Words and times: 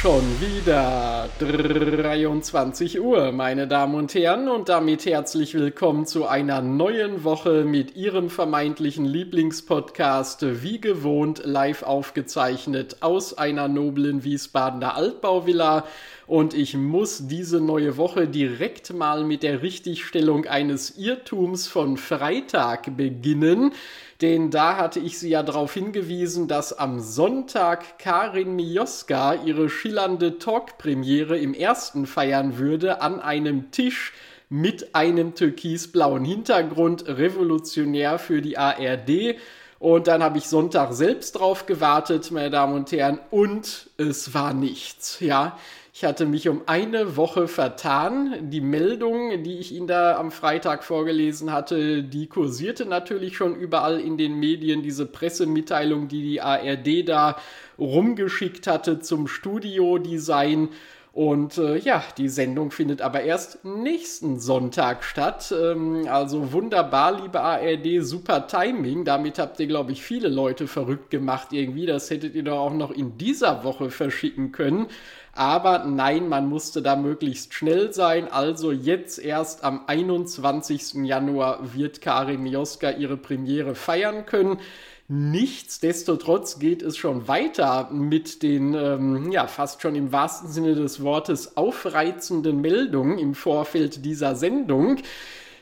Schon 0.00 0.40
wieder 0.40 1.28
23 1.40 3.02
Uhr, 3.02 3.32
meine 3.32 3.68
Damen 3.68 3.94
und 3.94 4.14
Herren, 4.14 4.48
und 4.48 4.70
damit 4.70 5.04
herzlich 5.04 5.52
willkommen 5.52 6.06
zu 6.06 6.26
einer 6.26 6.62
neuen 6.62 7.22
Woche 7.22 7.64
mit 7.64 7.96
Ihrem 7.96 8.30
vermeintlichen 8.30 9.04
Lieblingspodcast, 9.04 10.62
wie 10.62 10.80
gewohnt 10.80 11.42
live 11.44 11.82
aufgezeichnet 11.82 12.96
aus 13.00 13.36
einer 13.36 13.68
noblen 13.68 14.24
Wiesbadener 14.24 14.96
Altbauvilla. 14.96 15.84
Und 16.26 16.54
ich 16.54 16.78
muss 16.78 17.26
diese 17.26 17.60
neue 17.60 17.98
Woche 17.98 18.26
direkt 18.26 18.94
mal 18.94 19.22
mit 19.24 19.42
der 19.42 19.60
Richtigstellung 19.60 20.46
eines 20.46 20.96
Irrtums 20.96 21.66
von 21.68 21.98
Freitag 21.98 22.96
beginnen 22.96 23.74
denn 24.20 24.50
da 24.50 24.76
hatte 24.76 25.00
ich 25.00 25.18
sie 25.18 25.30
ja 25.30 25.42
darauf 25.42 25.72
hingewiesen, 25.72 26.46
dass 26.46 26.78
am 26.78 27.00
Sonntag 27.00 27.98
Karin 27.98 28.54
Mioska 28.54 29.34
ihre 29.34 29.70
schillernde 29.70 30.38
Talk-Premiere 30.38 31.38
im 31.38 31.54
ersten 31.54 32.06
feiern 32.06 32.58
würde 32.58 33.00
an 33.00 33.20
einem 33.20 33.70
Tisch 33.70 34.12
mit 34.50 34.94
einem 34.94 35.34
türkisblauen 35.34 36.24
Hintergrund, 36.24 37.06
revolutionär 37.08 38.18
für 38.18 38.42
die 38.42 38.58
ARD. 38.58 39.36
Und 39.78 40.08
dann 40.08 40.22
habe 40.22 40.36
ich 40.36 40.48
Sonntag 40.48 40.92
selbst 40.92 41.32
drauf 41.32 41.64
gewartet, 41.64 42.30
meine 42.30 42.50
Damen 42.50 42.74
und 42.74 42.92
Herren, 42.92 43.20
und 43.30 43.88
es 43.96 44.34
war 44.34 44.52
nichts, 44.52 45.20
ja. 45.20 45.56
Ich 45.92 46.04
hatte 46.04 46.24
mich 46.24 46.48
um 46.48 46.62
eine 46.66 47.16
Woche 47.16 47.48
vertan. 47.48 48.50
Die 48.50 48.60
Meldung, 48.60 49.42
die 49.42 49.58
ich 49.58 49.72
Ihnen 49.72 49.88
da 49.88 50.16
am 50.18 50.30
Freitag 50.30 50.84
vorgelesen 50.84 51.52
hatte, 51.52 52.04
die 52.04 52.28
kursierte 52.28 52.86
natürlich 52.86 53.36
schon 53.36 53.56
überall 53.56 53.98
in 53.98 54.16
den 54.16 54.38
Medien. 54.38 54.82
Diese 54.82 55.04
Pressemitteilung, 55.04 56.06
die 56.06 56.22
die 56.22 56.40
ARD 56.40 57.08
da 57.08 57.36
rumgeschickt 57.76 58.68
hatte 58.68 59.00
zum 59.00 59.26
Studiodesign. 59.26 60.68
Und 61.12 61.58
äh, 61.58 61.76
ja, 61.76 62.04
die 62.18 62.28
Sendung 62.28 62.70
findet 62.70 63.02
aber 63.02 63.22
erst 63.22 63.64
nächsten 63.64 64.38
Sonntag 64.38 65.02
statt. 65.02 65.52
Ähm, 65.52 66.06
also 66.08 66.52
wunderbar, 66.52 67.20
liebe 67.20 67.40
ARD, 67.40 68.04
super 68.04 68.46
Timing. 68.46 69.04
Damit 69.04 69.40
habt 69.40 69.58
ihr, 69.58 69.66
glaube 69.66 69.90
ich, 69.90 70.04
viele 70.04 70.28
Leute 70.28 70.68
verrückt 70.68 71.10
gemacht 71.10 71.48
irgendwie. 71.52 71.84
Das 71.84 72.10
hättet 72.10 72.36
ihr 72.36 72.44
doch 72.44 72.58
auch 72.58 72.74
noch 72.74 72.92
in 72.92 73.18
dieser 73.18 73.64
Woche 73.64 73.90
verschicken 73.90 74.52
können. 74.52 74.86
Aber 75.40 75.86
nein, 75.86 76.28
man 76.28 76.50
musste 76.50 76.82
da 76.82 76.96
möglichst 76.96 77.54
schnell 77.54 77.94
sein. 77.94 78.30
Also 78.30 78.72
jetzt 78.72 79.18
erst 79.18 79.64
am 79.64 79.84
21. 79.86 81.06
Januar 81.06 81.72
wird 81.72 82.02
Karin 82.02 82.42
Mioska 82.42 82.90
ihre 82.90 83.16
Premiere 83.16 83.74
feiern 83.74 84.26
können. 84.26 84.58
Nichtsdestotrotz 85.08 86.58
geht 86.58 86.82
es 86.82 86.98
schon 86.98 87.26
weiter 87.26 87.88
mit 87.90 88.42
den, 88.42 88.74
ähm, 88.74 89.32
ja, 89.32 89.46
fast 89.46 89.80
schon 89.80 89.94
im 89.94 90.12
wahrsten 90.12 90.50
Sinne 90.50 90.74
des 90.74 91.02
Wortes 91.02 91.56
aufreizenden 91.56 92.60
Meldungen 92.60 93.16
im 93.16 93.34
Vorfeld 93.34 94.04
dieser 94.04 94.36
Sendung 94.36 94.98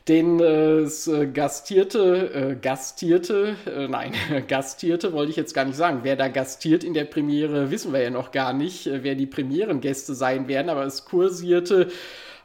den 0.09 0.41
äh, 0.41 0.81
äh, 0.81 1.27
gastierte, 1.33 2.33
äh, 2.33 2.57
gastierte, 2.57 3.57
äh, 3.67 3.89
nein, 3.89 4.13
gastierte 4.49 5.13
wollte 5.13 5.31
ich 5.31 5.37
jetzt 5.37 5.55
gar 5.55 5.65
nicht 5.65 5.77
sagen. 5.77 6.01
Wer 6.03 6.17
da 6.17 6.29
gastiert 6.29 6.83
in 6.83 6.95
der 6.95 7.05
Premiere, 7.05 7.71
wissen 7.71 7.93
wir 7.93 8.01
ja 8.01 8.11
noch 8.11 8.33
gar 8.33 8.53
nicht, 8.53 8.87
äh, 8.87 9.03
wer 9.03 9.15
die 9.15 9.27
Premierengäste 9.27 10.15
sein 10.15 10.49
werden, 10.49 10.71
aber 10.71 10.85
es 10.85 11.05
kursierte 11.05 11.89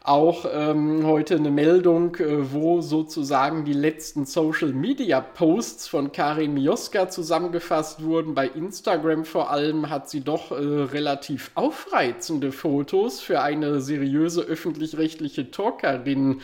auch 0.03 0.45
ähm, 0.53 1.05
heute 1.05 1.37
eine 1.37 1.49
Meldung, 1.49 2.15
äh, 2.15 2.51
wo 2.51 2.81
sozusagen 2.81 3.63
die 3.63 3.71
letzten 3.71 4.25
Social 4.25 4.73
Media 4.73 5.21
Posts 5.21 5.87
von 5.87 6.11
Karin 6.11 6.53
Mioska 6.53 7.07
zusammengefasst 7.07 8.03
wurden. 8.03 8.35
Bei 8.35 8.47
Instagram 8.47 9.23
vor 9.23 9.49
allem 9.49 9.89
hat 9.89 10.09
sie 10.09 10.19
doch 10.19 10.51
äh, 10.51 10.55
relativ 10.55 11.51
aufreizende 11.55 12.51
Fotos 12.51 13.21
für 13.21 13.41
eine 13.41 13.79
seriöse 13.79 14.41
öffentlich-rechtliche 14.41 15.51
Talkerin 15.51 16.41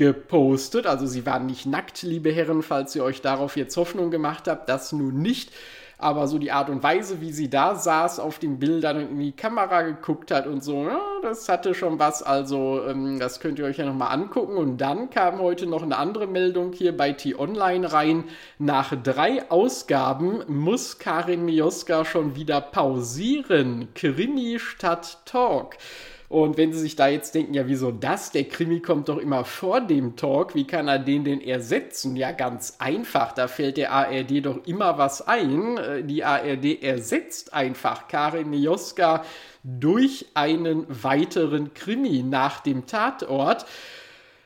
gepostet. 0.00 0.86
Also 0.86 1.04
sie 1.06 1.26
waren 1.26 1.44
nicht 1.44 1.66
nackt, 1.66 2.02
liebe 2.02 2.32
Herren, 2.32 2.62
falls 2.62 2.96
ihr 2.96 3.04
euch 3.04 3.20
darauf 3.20 3.58
jetzt 3.58 3.76
Hoffnung 3.76 4.10
gemacht 4.10 4.48
habt, 4.48 4.66
das 4.70 4.92
nun 4.92 5.20
nicht. 5.20 5.52
Aber 5.98 6.26
so 6.26 6.38
die 6.38 6.52
Art 6.52 6.70
und 6.70 6.82
Weise, 6.82 7.20
wie 7.20 7.30
sie 7.30 7.50
da 7.50 7.74
saß 7.74 8.18
auf 8.18 8.38
den 8.38 8.58
Bildern 8.58 8.96
und 8.96 9.10
in 9.10 9.18
die 9.18 9.32
Kamera 9.32 9.82
geguckt 9.82 10.30
hat 10.30 10.46
und 10.46 10.64
so, 10.64 10.84
ja, 10.84 10.98
das 11.20 11.50
hatte 11.50 11.74
schon 11.74 11.98
was. 11.98 12.22
Also 12.22 12.82
ähm, 12.88 13.18
das 13.18 13.40
könnt 13.40 13.58
ihr 13.58 13.66
euch 13.66 13.76
ja 13.76 13.84
nochmal 13.84 14.14
angucken. 14.14 14.56
Und 14.56 14.78
dann 14.78 15.10
kam 15.10 15.38
heute 15.38 15.66
noch 15.66 15.82
eine 15.82 15.98
andere 15.98 16.26
Meldung 16.26 16.72
hier 16.72 16.96
bei 16.96 17.12
T-Online 17.12 17.92
rein. 17.92 18.24
Nach 18.58 18.94
drei 19.02 19.50
Ausgaben 19.50 20.42
muss 20.48 20.98
Karin 20.98 21.44
Mioska 21.44 22.06
schon 22.06 22.34
wieder 22.34 22.62
pausieren. 22.62 23.88
Krimi 23.94 24.58
statt 24.58 25.18
Talk. 25.26 25.76
Und 26.30 26.56
wenn 26.56 26.72
Sie 26.72 26.78
sich 26.78 26.94
da 26.94 27.08
jetzt 27.08 27.34
denken, 27.34 27.54
ja, 27.54 27.66
wieso 27.66 27.90
das? 27.90 28.30
Der 28.30 28.44
Krimi 28.44 28.78
kommt 28.78 29.08
doch 29.08 29.18
immer 29.18 29.44
vor 29.44 29.80
dem 29.80 30.14
Talk. 30.14 30.54
Wie 30.54 30.64
kann 30.64 30.86
er 30.86 31.00
den 31.00 31.24
denn 31.24 31.40
ersetzen? 31.40 32.14
Ja, 32.14 32.30
ganz 32.30 32.76
einfach. 32.78 33.32
Da 33.32 33.48
fällt 33.48 33.76
der 33.76 33.90
ARD 33.90 34.46
doch 34.46 34.64
immer 34.64 34.96
was 34.96 35.26
ein. 35.26 35.76
Äh, 35.76 36.04
die 36.04 36.22
ARD 36.22 36.84
ersetzt 36.84 37.52
einfach 37.52 38.06
Karin 38.06 38.48
Mioska 38.48 39.24
durch 39.64 40.26
einen 40.34 40.86
weiteren 41.02 41.74
Krimi 41.74 42.22
nach 42.22 42.60
dem 42.60 42.86
Tatort. 42.86 43.66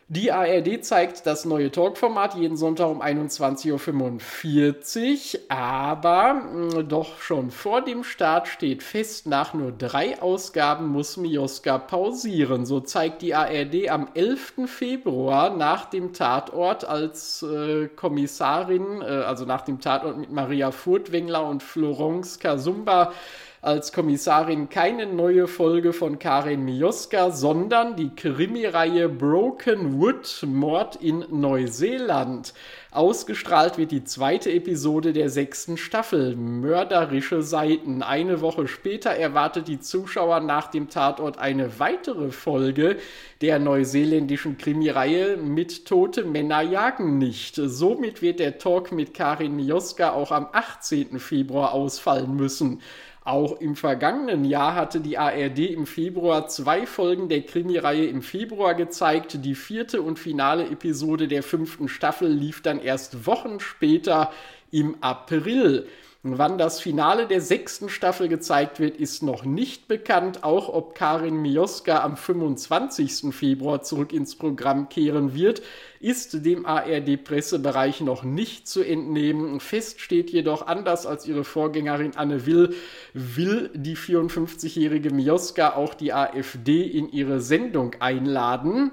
Die 0.09 0.31
ARD 0.31 0.85
zeigt 0.85 1.27
das 1.27 1.47
neue 1.47 1.71
Talkformat 1.71 2.35
jeden 2.35 2.59
Sonntag 2.59 2.91
um 2.91 3.01
21.45 3.01 5.35
Uhr, 5.35 5.41
aber 5.49 6.35
mh, 6.35 6.75
hm, 6.75 6.89
doch 6.91 7.19
schon 7.21 7.51
vor 7.51 7.81
dem 7.81 8.05
Start 8.05 8.47
steht 8.47 8.83
fest, 8.83 9.27
nach 9.27 9.55
nur 9.55 9.73
drei 9.73 10.21
Ausgaben 10.21 10.89
muss 10.89 11.17
Mioska 11.17 11.79
pausieren. 11.79 12.67
So 12.67 12.81
zeigt 12.81 13.23
die 13.23 13.35
ARD 13.35 13.89
am 13.89 14.09
11. 14.13 14.67
Februar 14.67 15.57
nach 15.57 15.87
dem 15.87 16.13
Tatort 16.13 16.85
als 16.85 17.43
äh, 17.43 17.89
Kommissarin, 17.89 19.01
äh, 19.01 19.05
also 19.05 19.47
nach 19.47 19.63
dem 19.63 19.81
Tatort 19.81 20.19
mit 20.19 20.31
Maria 20.31 20.71
Furtwängler 20.71 21.47
und 21.47 21.63
Florence 21.63 22.39
Kasumba, 22.39 23.15
als 23.65 23.95
Kommissarin 23.95 24.69
keine 24.69 25.07
neue 25.07 25.49
Folge 25.49 25.95
von 25.95 26.19
Karin 26.19 26.67
Mioska, 26.67 27.31
sondern 27.31 27.97
die 27.97 28.15
Krimireihe 28.15 29.09
Broken 29.09 29.99
Wood 29.99 30.45
Mord 30.47 30.97
in 30.97 31.25
Neuseeland. 31.31 32.53
Ausgestrahlt 32.91 33.79
wird 33.79 33.91
die 33.91 34.05
zweite 34.05 34.53
Episode 34.53 35.15
der 35.15 35.31
sechsten 35.31 35.79
Staffel, 35.79 36.37
Mörderische 36.37 37.43
Seiten. 37.43 38.03
Eine 38.03 38.43
Woche 38.43 38.69
später 38.69 39.11
erwartet 39.11 39.67
die 39.67 39.81
Zuschauer 39.81 40.41
nach 40.41 40.69
dem 40.69 40.91
Tatort 40.91 41.39
eine 41.39 41.81
weitere 41.81 42.31
Folge 42.31 42.99
der 43.41 43.59
neuseeländischen 43.59 44.59
Krimireihe 44.59 45.39
mit 45.39 45.87
Tote 45.87 46.25
Männer 46.25 46.61
jagen 46.61 47.19
nicht. 47.19 47.57
Somit 47.57 48.21
wird 48.21 48.41
der 48.41 48.59
Talk 48.59 48.93
mit 48.93 49.15
Karin 49.15 49.57
Mioska 49.57 50.13
auch 50.13 50.31
am 50.31 50.49
18. 50.53 51.19
Februar 51.19 51.73
ausfallen 51.73 52.37
müssen. 52.37 52.81
Auch 53.25 53.59
im 53.59 53.75
vergangenen 53.75 54.44
Jahr 54.44 54.75
hatte 54.75 55.00
die 55.00 55.17
ARD 55.17 55.59
im 55.71 55.87
Februar 55.87 56.47
zwei 56.49 56.87
Folgen 56.87 57.31
der 57.31 57.41
Krimireihe 57.41 58.05
im 58.05 58.21
Februar 58.21 58.75
gezeigt. 58.75 59.43
Die 59.47 59.55
vierte 59.55 60.03
und 60.03 60.19
finale 60.19 60.67
Episode 60.67 61.26
der 61.26 61.43
fünften 61.43 61.88
Staffel 61.88 62.31
lief 62.31 62.61
dann 62.61 62.79
erst 62.79 63.26
Wochen 63.26 63.61
später 63.61 64.31
im 64.71 64.97
April. 65.00 65.87
Wann 66.26 66.56
das 66.56 66.81
Finale 66.81 67.26
der 67.26 67.43
sechsten 67.43 67.91
Staffel 67.91 68.29
gezeigt 68.29 68.81
wird, 68.81 68.97
ist 68.97 69.23
noch 69.23 69.44
nicht 69.44 69.88
bekannt. 69.88 70.43
Auch 70.43 70.71
ob 70.71 70.94
Karin 70.94 71.37
Mioska 71.37 72.03
am 72.03 72.17
25. 72.17 73.35
Februar 73.35 73.82
zurück 73.82 74.11
ins 74.15 74.35
Programm 74.35 74.88
kehren 74.88 75.35
wird, 75.35 75.61
ist 76.00 76.47
dem 76.47 76.65
ARD-Pressebereich 76.65 78.00
noch 78.00 78.23
nicht 78.23 78.67
zu 78.67 78.82
entnehmen. 78.82 79.61
Fest 79.61 80.00
steht 80.00 80.31
jedoch, 80.31 80.67
anders 80.67 81.05
als 81.05 81.26
ihre 81.26 81.44
Vorgängerin 81.44 82.17
Anne 82.17 82.47
Will, 82.47 82.75
will 83.12 83.71
die 83.75 83.94
54-jährige 83.94 85.11
Mioska 85.11 85.75
auch 85.75 85.93
die 85.93 86.15
AfD 86.15 86.85
in 86.85 87.12
ihre 87.12 87.43
Sendung 87.43 87.97
einladen. 88.00 88.93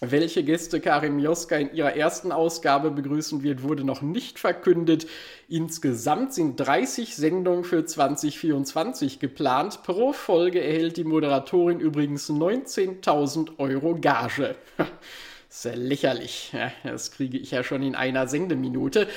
Welche 0.00 0.44
Gäste 0.44 0.80
Karin 0.80 1.16
Mioska 1.16 1.56
in 1.56 1.74
ihrer 1.74 1.96
ersten 1.96 2.30
Ausgabe 2.30 2.92
begrüßen 2.92 3.42
wird, 3.42 3.64
wurde 3.64 3.82
noch 3.82 4.00
nicht 4.00 4.38
verkündet. 4.38 5.08
Insgesamt 5.48 6.32
sind 6.34 6.56
30 6.56 7.16
Sendungen 7.16 7.64
für 7.64 7.84
2024 7.84 9.18
geplant. 9.18 9.82
Pro 9.82 10.12
Folge 10.12 10.62
erhält 10.62 10.98
die 10.98 11.04
Moderatorin 11.04 11.80
übrigens 11.80 12.30
19.000 12.30 13.58
Euro 13.58 13.96
Gage. 14.00 14.54
ist 15.50 15.64
ja 15.64 15.74
lächerlich. 15.74 16.52
Das 16.84 17.10
kriege 17.10 17.36
ich 17.36 17.50
ja 17.50 17.64
schon 17.64 17.82
in 17.82 17.96
einer 17.96 18.28
Sendeminute. 18.28 19.08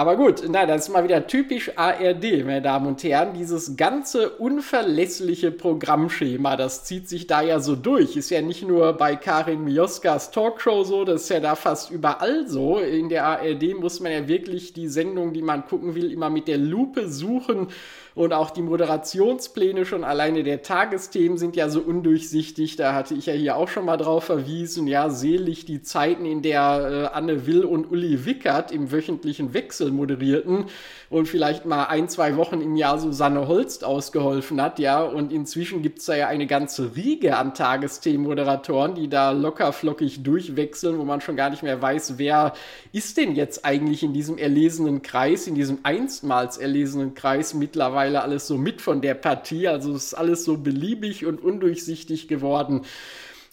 Aber 0.00 0.16
gut, 0.16 0.44
na, 0.48 0.64
das 0.64 0.84
ist 0.84 0.94
mal 0.94 1.04
wieder 1.04 1.26
typisch 1.26 1.72
ARD, 1.76 2.42
meine 2.46 2.62
Damen 2.62 2.86
und 2.86 3.04
Herren. 3.04 3.34
Dieses 3.34 3.76
ganze 3.76 4.30
unverlässliche 4.30 5.50
Programmschema, 5.50 6.56
das 6.56 6.84
zieht 6.84 7.06
sich 7.06 7.26
da 7.26 7.42
ja 7.42 7.60
so 7.60 7.76
durch. 7.76 8.16
Ist 8.16 8.30
ja 8.30 8.40
nicht 8.40 8.66
nur 8.66 8.94
bei 8.94 9.14
Karin 9.14 9.62
Mioskas 9.62 10.30
Talkshow 10.30 10.84
so, 10.84 11.04
das 11.04 11.24
ist 11.24 11.28
ja 11.28 11.40
da 11.40 11.54
fast 11.54 11.90
überall 11.90 12.48
so. 12.48 12.78
In 12.78 13.10
der 13.10 13.26
ARD 13.26 13.78
muss 13.78 14.00
man 14.00 14.10
ja 14.10 14.26
wirklich 14.26 14.72
die 14.72 14.88
Sendung, 14.88 15.34
die 15.34 15.42
man 15.42 15.66
gucken 15.66 15.94
will, 15.94 16.10
immer 16.10 16.30
mit 16.30 16.48
der 16.48 16.56
Lupe 16.56 17.06
suchen 17.06 17.68
und 18.14 18.32
auch 18.32 18.50
die 18.50 18.62
Moderationspläne 18.62 19.86
schon 19.86 20.04
alleine 20.04 20.42
der 20.42 20.62
Tagesthemen 20.62 21.38
sind 21.38 21.56
ja 21.56 21.68
so 21.68 21.80
undurchsichtig. 21.80 22.76
Da 22.76 22.94
hatte 22.94 23.14
ich 23.14 23.26
ja 23.26 23.32
hier 23.32 23.56
auch 23.56 23.68
schon 23.68 23.84
mal 23.84 23.96
drauf 23.96 24.24
verwiesen. 24.24 24.86
Ja, 24.86 25.10
selig 25.10 25.64
die 25.64 25.82
Zeiten, 25.82 26.24
in 26.24 26.42
der 26.42 27.10
äh, 27.12 27.16
Anne 27.16 27.46
Will 27.46 27.64
und 27.64 27.90
Uli 27.90 28.24
Wickert 28.24 28.72
im 28.72 28.92
wöchentlichen 28.92 29.54
Wechsel 29.54 29.89
moderierten 29.90 30.66
und 31.08 31.26
vielleicht 31.26 31.66
mal 31.66 31.84
ein, 31.84 32.08
zwei 32.08 32.36
Wochen 32.36 32.60
im 32.60 32.76
Jahr 32.76 32.98
Susanne 32.98 33.48
Holst 33.48 33.84
ausgeholfen 33.84 34.60
hat. 34.60 34.78
Ja, 34.78 35.02
und 35.02 35.32
inzwischen 35.32 35.82
gibt 35.82 36.00
es 36.00 36.06
da 36.06 36.14
ja 36.14 36.28
eine 36.28 36.46
ganze 36.46 36.96
Riege 36.96 37.36
an 37.36 37.54
Tagesthemenmoderatoren, 37.54 38.94
die 38.94 39.08
da 39.08 39.32
locker 39.32 39.72
flockig 39.72 40.22
durchwechseln, 40.22 40.98
wo 40.98 41.04
man 41.04 41.20
schon 41.20 41.36
gar 41.36 41.50
nicht 41.50 41.62
mehr 41.62 41.80
weiß, 41.80 42.14
wer 42.18 42.54
ist 42.92 43.16
denn 43.16 43.34
jetzt 43.34 43.64
eigentlich 43.64 44.02
in 44.02 44.12
diesem 44.12 44.38
erlesenen 44.38 45.02
Kreis, 45.02 45.46
in 45.46 45.54
diesem 45.54 45.78
einstmals 45.82 46.56
erlesenen 46.56 47.14
Kreis 47.14 47.54
mittlerweile 47.54 48.00
mittlerweile 48.00 48.22
alles 48.22 48.46
so 48.46 48.56
mit 48.56 48.80
von 48.80 49.00
der 49.00 49.14
Partie. 49.14 49.68
Also 49.68 49.94
es 49.94 50.06
ist 50.06 50.14
alles 50.14 50.44
so 50.44 50.56
beliebig 50.56 51.26
und 51.26 51.42
undurchsichtig 51.42 52.28
geworden. 52.28 52.82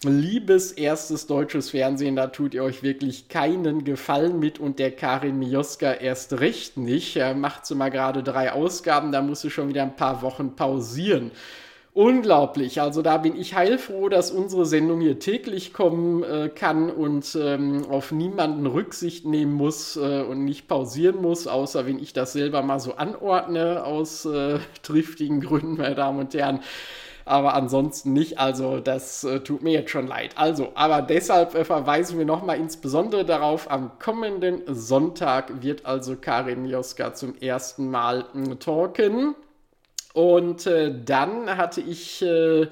Liebes 0.04 0.70
erstes 0.70 1.26
deutsches 1.26 1.70
Fernsehen, 1.70 2.14
da 2.14 2.28
tut 2.28 2.54
ihr 2.54 2.62
euch 2.62 2.84
wirklich 2.84 3.28
keinen 3.28 3.82
Gefallen 3.82 4.38
mit 4.38 4.60
und 4.60 4.78
der 4.78 4.92
Karin 4.92 5.40
Mioska 5.40 5.92
erst 5.92 6.38
recht 6.38 6.76
nicht. 6.76 7.16
Er 7.16 7.34
macht 7.34 7.66
so 7.66 7.74
mal 7.74 7.88
gerade 7.88 8.22
drei 8.22 8.52
Ausgaben, 8.52 9.10
da 9.10 9.22
muss 9.22 9.40
sie 9.40 9.50
schon 9.50 9.68
wieder 9.68 9.82
ein 9.82 9.96
paar 9.96 10.22
Wochen 10.22 10.54
pausieren. 10.54 11.32
Unglaublich. 11.94 12.80
Also 12.80 13.02
da 13.02 13.16
bin 13.16 13.34
ich 13.34 13.56
heilfroh, 13.56 14.08
dass 14.08 14.30
unsere 14.30 14.66
Sendung 14.66 15.00
hier 15.00 15.18
täglich 15.18 15.72
kommen 15.72 16.22
äh, 16.22 16.48
kann 16.48 16.90
und 16.90 17.36
ähm, 17.40 17.84
auf 17.90 18.12
niemanden 18.12 18.66
Rücksicht 18.66 19.26
nehmen 19.26 19.54
muss 19.54 19.96
äh, 19.96 20.22
und 20.22 20.44
nicht 20.44 20.68
pausieren 20.68 21.20
muss, 21.20 21.48
außer 21.48 21.86
wenn 21.86 21.98
ich 21.98 22.12
das 22.12 22.34
selber 22.34 22.62
mal 22.62 22.78
so 22.78 22.94
anordne 22.94 23.82
aus 23.82 24.26
äh, 24.26 24.60
triftigen 24.84 25.40
Gründen, 25.40 25.76
meine 25.76 25.96
Damen 25.96 26.20
und 26.20 26.34
Herren. 26.34 26.60
Aber 27.28 27.54
ansonsten 27.54 28.12
nicht. 28.12 28.38
Also 28.38 28.80
das 28.80 29.24
äh, 29.24 29.40
tut 29.40 29.62
mir 29.62 29.72
jetzt 29.72 29.90
schon 29.90 30.06
leid. 30.06 30.32
Also, 30.36 30.72
aber 30.74 31.02
deshalb 31.02 31.54
äh, 31.54 31.64
verweisen 31.64 32.18
wir 32.18 32.24
nochmal 32.26 32.58
insbesondere 32.58 33.24
darauf, 33.24 33.70
am 33.70 33.98
kommenden 33.98 34.62
Sonntag 34.66 35.62
wird 35.62 35.86
also 35.86 36.16
Karin 36.16 36.64
Joska 36.64 37.14
zum 37.14 37.36
ersten 37.36 37.90
Mal 37.90 38.24
äh, 38.34 38.56
talken. 38.56 39.34
Und 40.14 40.66
äh, 40.66 40.92
dann 41.04 41.56
hatte 41.56 41.80
ich 41.80 42.22
äh, 42.22 42.66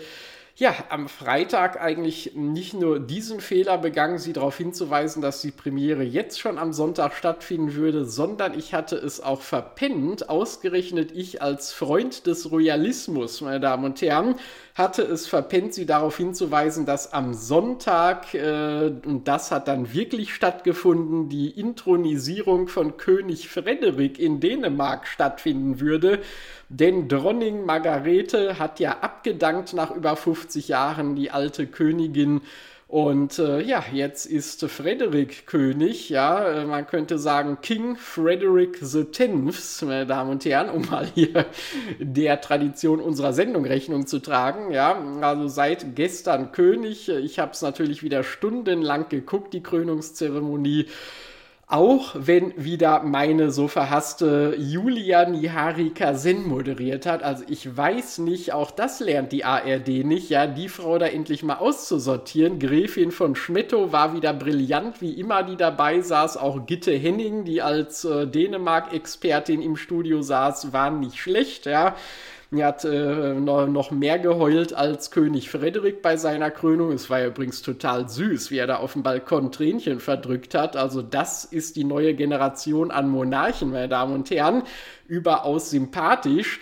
ja 0.59 0.75
am 0.89 1.07
Freitag 1.09 1.79
eigentlich 1.81 2.33
nicht 2.35 2.73
nur 2.73 2.99
diesen 2.99 3.41
Fehler 3.41 3.77
begangen, 3.77 4.19
sie 4.19 4.33
darauf 4.33 4.57
hinzuweisen, 4.57 5.21
dass 5.21 5.43
die 5.43 5.51
Premiere 5.51 6.03
jetzt 6.03 6.41
schon 6.41 6.57
am 6.57 6.73
Sonntag 6.73 7.15
stattfinden 7.15 7.75
würde, 7.75 8.07
sondern 8.07 8.59
ich 8.59 8.73
hatte 8.73 8.97
es 8.97 9.21
auch 9.21 9.43
verpennt, 9.43 10.31
ausgerechnet 10.31 11.13
ich 11.13 11.43
als 11.43 11.73
Freund 11.73 12.27
des 12.27 12.51
Royalismus, 12.51 13.43
meine 13.43 13.61
Damen 13.61 13.85
und 13.85 14.01
Herren, 14.01 14.37
hatte 14.75 15.03
es 15.03 15.27
verpennt, 15.27 15.75
sie 15.75 15.85
darauf 15.85 16.17
hinzuweisen, 16.17 16.87
dass 16.87 17.13
am 17.13 17.35
Sonntag, 17.35 18.33
äh, 18.33 18.93
und 19.05 19.29
das 19.29 19.51
hat 19.51 19.69
dann 19.69 19.93
wirklich 19.93 20.35
stattgefunden, 20.35 21.29
die 21.29 21.51
Intronisierung 21.51 22.69
von 22.69 22.97
König 22.97 23.49
Frederik 23.49 24.19
in 24.19 24.41
Dänemark 24.41 25.07
stattfinden 25.07 25.81
würde. 25.81 26.21
Denn 26.69 27.09
Dronning 27.09 27.65
Margarete 27.65 28.59
hat 28.59 28.81
ja 28.81 28.99
abgedankt 29.01 29.73
nach 29.73 29.91
über 29.91 30.17
50 30.17 30.69
Jahren 30.69 31.15
die 31.15 31.31
alte 31.31 31.67
Königin. 31.67 32.41
Und 32.89 33.41
äh, 33.41 33.63
ja, 33.63 33.85
jetzt 33.93 34.27
ist 34.27 34.65
Frederik 34.65 35.49
König, 35.49 36.09
ja, 36.09 36.47
äh, 36.47 36.65
man 36.67 36.87
könnte 36.87 37.19
sagen 37.19 37.59
King 37.61 37.97
Frederick 37.97 38.81
X, 38.81 39.83
meine 39.83 40.07
Damen 40.07 40.31
und 40.31 40.45
Herren, 40.45 40.71
um 40.71 40.89
mal 40.89 41.05
hier 41.05 41.47
der 41.99 42.41
Tradition 42.41 43.01
unserer 43.01 43.33
Sendung 43.33 43.65
Rechnung 43.65 44.07
zu 44.07 44.21
tragen, 44.21 44.71
ja, 44.71 44.97
also 45.21 45.49
seit 45.49 45.97
gestern 45.97 46.53
König, 46.53 47.09
ich 47.09 47.41
habe 47.41 47.51
es 47.51 47.63
natürlich 47.63 48.05
wieder 48.05 48.23
stundenlang 48.23 49.09
geguckt, 49.09 49.53
die 49.53 49.65
Krönungszeremonie, 49.65 50.87
auch 51.69 52.15
wenn 52.15 52.53
wieder 52.57 53.03
meine 53.03 53.51
so 53.51 53.67
verhasste 53.67 54.55
Julia 54.57 55.29
Niharika 55.29 56.15
Sen 56.15 56.47
moderiert 56.47 57.07
hat. 57.07 57.25
Also 57.25 57.43
ich 57.49 57.77
weiß 57.77 58.19
nicht, 58.19 58.53
auch 58.53 58.71
das 58.71 59.01
lernt 59.01 59.33
die 59.33 59.45
ARD 59.45 59.89
nicht, 60.05 60.31
ja, 60.31 60.47
die 60.47 60.69
Frau 60.69 60.97
da 60.99 61.07
endlich 61.07 61.43
mal 61.43 61.57
auszusortieren. 61.57 62.61
Gräfin 62.61 63.11
von 63.11 63.35
Schmetto 63.35 63.91
war 63.91 64.15
wieder 64.15 64.33
brillant, 64.33 65.01
wie 65.01 65.15
immer, 65.15 65.43
die 65.43 65.57
dabei 65.57 66.03
saß. 66.03 66.37
Auch 66.37 66.67
Gitte 66.67 66.93
Henning, 66.93 67.45
die 67.45 67.63
als 67.63 68.05
äh, 68.05 68.29
Dänemark-Expertin 68.29 69.61
im 69.61 69.75
Studio 69.75 70.23
saß, 70.23 70.73
war 70.73 70.93
nicht 70.93 71.19
schlecht, 71.19 71.67
ja. 71.67 71.97
Er 72.59 72.69
hat 72.69 72.85
äh, 72.85 73.35
noch 73.35 73.91
mehr 73.91 74.19
geheult 74.19 74.73
als 74.73 75.11
König 75.11 75.51
Frederik 75.51 76.03
bei 76.03 76.17
seiner 76.17 76.51
Krönung. 76.51 76.93
Es 76.93 77.11
war 77.11 77.21
ja 77.21 77.27
übrigens 77.27 77.63
total 77.63 78.09
süß, 78.09 78.51
wie 78.51 78.59
er 78.59 78.67
da 78.67 78.77
auf 78.77 78.93
dem 78.95 79.03
Balkon 79.03 79.53
Tränchen 79.53 80.01
verdrückt 80.01 80.55
hat. 80.55 80.77
Also 80.77 81.03
das 81.03 81.45
ist 81.45 81.77
die 81.77 81.85
neue 81.85 82.15
Generation 82.15 82.91
an 82.91 83.09
Monarchen, 83.09 83.71
meine 83.71 83.89
Damen 83.89 84.15
und 84.15 84.31
Herren. 84.31 84.63
Überaus 85.09 85.71
sympathisch. 85.71 86.61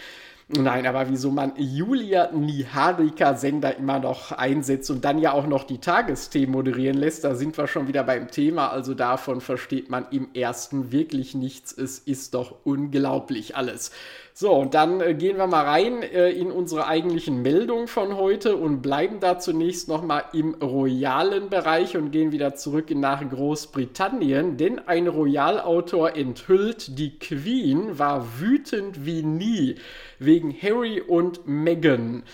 Nein, 0.49 0.87
aber 0.87 1.09
wieso 1.09 1.31
man 1.31 1.55
Julia 1.57 2.31
Niharika 2.31 3.35
Sender 3.35 3.79
immer 3.79 3.99
noch 3.99 4.31
einsetzt 4.31 4.91
und 4.91 5.03
dann 5.03 5.19
ja 5.19 5.33
auch 5.33 5.47
noch 5.47 5.65
die 5.65 5.79
Tagesthemen 5.79 6.51
moderieren 6.51 6.99
lässt, 6.99 7.25
da 7.25 7.35
sind 7.35 7.57
wir 7.57 7.67
schon 7.67 7.89
wieder 7.89 8.05
beim 8.05 8.31
Thema. 8.31 8.69
Also 8.69 8.93
davon 8.93 9.41
versteht 9.41 9.89
man 9.89 10.07
im 10.11 10.29
ersten 10.35 10.93
wirklich 10.93 11.35
nichts. 11.35 11.73
Es 11.73 11.99
ist 11.99 12.35
doch 12.35 12.57
unglaublich 12.65 13.57
alles. 13.57 13.91
So, 14.37 14.53
und 14.53 14.75
dann 14.75 15.01
äh, 15.01 15.15
gehen 15.15 15.37
wir 15.37 15.47
mal 15.47 15.63
rein 15.63 16.03
äh, 16.03 16.31
in 16.31 16.51
unsere 16.51 16.89
eigentlichen 16.89 17.43
Meldungen 17.43 17.87
von 17.87 18.17
heute 18.17 18.57
und 18.57 18.83
bleiben 18.83 19.21
da 19.21 19.39
zunächst 19.39 19.87
nochmal 19.87 20.25
im 20.33 20.55
royalen 20.55 21.51
Bereich 21.51 21.97
und 21.97 22.11
gehen 22.11 22.33
wieder 22.33 22.57
zurück 22.57 22.91
nach 22.91 23.23
Großbritannien, 23.31 24.57
denn 24.57 24.81
ein 24.89 25.07
Royalautor 25.07 26.17
enthüllt, 26.17 26.99
die 26.99 27.17
Queen 27.17 27.97
war 27.97 28.41
wütend 28.41 29.07
wie 29.07 29.23
nie 29.23 29.77
wegen 30.19 30.53
Harry 30.53 31.01
und 31.01 31.47
Meghan. 31.47 32.25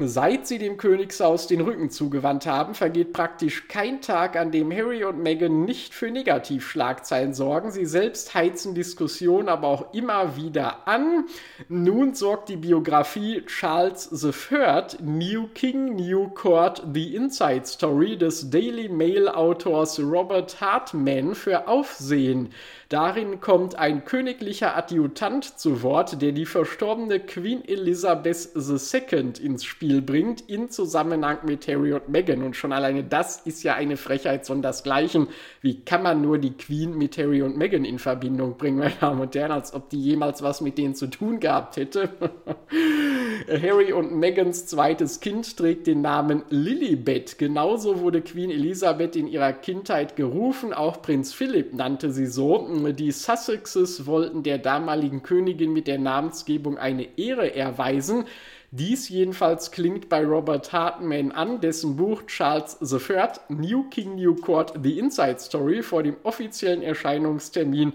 Seit 0.00 0.48
sie 0.48 0.58
dem 0.58 0.76
Königshaus 0.76 1.46
den 1.46 1.60
Rücken 1.60 1.88
zugewandt 1.88 2.46
haben, 2.46 2.74
vergeht 2.74 3.12
praktisch 3.12 3.68
kein 3.68 4.00
Tag, 4.00 4.34
an 4.34 4.50
dem 4.50 4.72
Harry 4.72 5.04
und 5.04 5.22
Meghan 5.22 5.64
nicht 5.64 5.94
für 5.94 6.10
Negativschlagzeilen 6.10 7.32
sorgen. 7.32 7.70
Sie 7.70 7.86
selbst 7.86 8.34
heizen 8.34 8.74
Diskussionen 8.74 9.48
aber 9.48 9.68
auch 9.68 9.94
immer 9.94 10.34
wieder 10.36 10.88
an. 10.88 11.26
Nun 11.68 12.14
sorgt 12.14 12.48
die 12.48 12.56
Biografie 12.56 13.42
Charles 13.46 14.10
III, 14.10 15.00
New 15.00 15.46
King, 15.54 15.94
New 15.94 16.28
Court, 16.30 16.82
The 16.92 17.14
Inside 17.14 17.66
Story 17.66 18.18
des 18.18 18.50
Daily 18.50 18.88
Mail 18.88 19.28
Autors 19.28 20.00
Robert 20.00 20.60
Hartman 20.60 21.36
für 21.36 21.68
Aufsehen. 21.68 22.48
Darin 22.94 23.40
kommt 23.40 23.74
ein 23.74 24.04
königlicher 24.04 24.76
Adjutant 24.76 25.58
zu 25.58 25.82
Wort, 25.82 26.22
der 26.22 26.30
die 26.30 26.46
verstorbene 26.46 27.18
Queen 27.18 27.64
Elizabeth 27.66 28.50
II 28.54 29.32
ins 29.42 29.64
Spiel 29.64 30.00
bringt, 30.00 30.42
in 30.42 30.70
Zusammenhang 30.70 31.38
mit 31.44 31.66
Harry 31.66 31.92
und 31.92 32.08
Meghan. 32.08 32.44
Und 32.44 32.54
schon 32.54 32.72
alleine 32.72 33.02
das 33.02 33.38
ist 33.38 33.64
ja 33.64 33.74
eine 33.74 33.96
Frechheit 33.96 34.46
sondersgleichen. 34.46 35.26
Wie 35.60 35.80
kann 35.80 36.04
man 36.04 36.22
nur 36.22 36.38
die 36.38 36.52
Queen 36.52 36.96
mit 36.96 37.18
Harry 37.18 37.42
und 37.42 37.56
Meghan 37.56 37.84
in 37.84 37.98
Verbindung 37.98 38.56
bringen, 38.58 38.78
meine 38.78 38.94
Damen 39.00 39.22
und 39.22 39.34
Herren, 39.34 39.50
als 39.50 39.74
ob 39.74 39.90
die 39.90 40.00
jemals 40.00 40.44
was 40.44 40.60
mit 40.60 40.78
denen 40.78 40.94
zu 40.94 41.08
tun 41.08 41.40
gehabt 41.40 41.76
hätte? 41.76 42.10
Harry 43.48 43.92
und 43.92 44.14
Megans 44.14 44.66
zweites 44.66 45.20
Kind 45.20 45.56
trägt 45.56 45.86
den 45.86 46.00
Namen 46.00 46.42
Lilibet. 46.50 47.38
Genauso 47.38 48.00
wurde 48.00 48.22
Queen 48.22 48.50
Elizabeth 48.50 49.16
in 49.16 49.26
ihrer 49.26 49.52
Kindheit 49.52 50.16
gerufen. 50.16 50.72
Auch 50.72 51.02
Prinz 51.02 51.32
Philipp 51.32 51.74
nannte 51.74 52.10
sie 52.10 52.26
so. 52.26 52.68
Die 52.92 53.10
Sussexes 53.10 54.06
wollten 54.06 54.42
der 54.42 54.58
damaligen 54.58 55.22
Königin 55.22 55.72
mit 55.72 55.86
der 55.86 55.98
Namensgebung 55.98 56.78
eine 56.78 57.18
Ehre 57.18 57.54
erweisen. 57.54 58.24
Dies 58.76 59.08
jedenfalls 59.08 59.70
klingt 59.70 60.08
bei 60.08 60.26
Robert 60.26 60.72
Hartman 60.72 61.30
an, 61.30 61.60
dessen 61.60 61.94
Buch 61.94 62.22
Charles 62.26 62.76
III, 62.80 63.28
New 63.48 63.84
King, 63.84 64.16
New 64.16 64.34
Court, 64.34 64.72
The 64.82 64.98
Inside 64.98 65.38
Story 65.38 65.80
vor 65.80 66.02
dem 66.02 66.16
offiziellen 66.24 66.82
Erscheinungstermin 66.82 67.92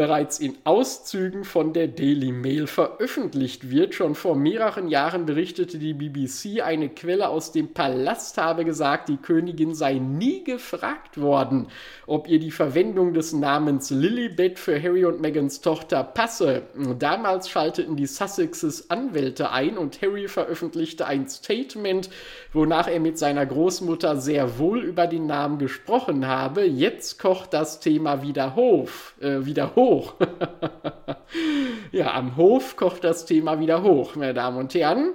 bereits 0.00 0.38
in 0.38 0.56
Auszügen 0.64 1.44
von 1.44 1.74
der 1.74 1.86
Daily 1.86 2.32
Mail 2.32 2.66
veröffentlicht 2.66 3.68
wird. 3.68 3.94
Schon 3.94 4.14
vor 4.14 4.34
mehreren 4.34 4.88
Jahren 4.88 5.26
berichtete 5.26 5.76
die 5.76 5.92
BBC, 5.92 6.62
eine 6.62 6.88
Quelle 6.88 7.28
aus 7.28 7.52
dem 7.52 7.74
Palast 7.74 8.38
habe 8.38 8.64
gesagt, 8.64 9.10
die 9.10 9.18
Königin 9.18 9.74
sei 9.74 9.98
nie 9.98 10.42
gefragt 10.42 11.20
worden, 11.20 11.66
ob 12.06 12.30
ihr 12.30 12.40
die 12.40 12.50
Verwendung 12.50 13.12
des 13.12 13.34
Namens 13.34 13.90
Lilibet 13.90 14.58
für 14.58 14.82
Harry 14.82 15.04
und 15.04 15.20
Megans 15.20 15.60
Tochter 15.60 16.02
passe. 16.02 16.62
Damals 16.98 17.50
schalteten 17.50 17.96
die 17.96 18.06
Sussexes 18.06 18.88
Anwälte 18.88 19.50
ein 19.50 19.76
und 19.76 20.00
Harry 20.00 20.28
veröffentlichte 20.28 21.06
ein 21.06 21.28
Statement, 21.28 22.08
wonach 22.54 22.88
er 22.88 23.00
mit 23.00 23.18
seiner 23.18 23.44
Großmutter 23.44 24.16
sehr 24.16 24.58
wohl 24.58 24.82
über 24.82 25.06
den 25.06 25.26
Namen 25.26 25.58
gesprochen 25.58 26.26
habe. 26.26 26.64
Jetzt 26.64 27.18
kocht 27.18 27.52
das 27.52 27.80
Thema 27.80 28.22
wieder 28.22 28.56
hoch. 28.56 28.88
Äh, 29.20 29.44
wieder 29.44 29.76
hoch. 29.76 29.89
ja, 31.92 32.14
am 32.14 32.36
Hof 32.36 32.76
kocht 32.76 33.04
das 33.04 33.26
Thema 33.26 33.60
wieder 33.60 33.82
hoch, 33.82 34.16
meine 34.16 34.34
Damen 34.34 34.58
und 34.58 34.74
Herren. 34.74 35.14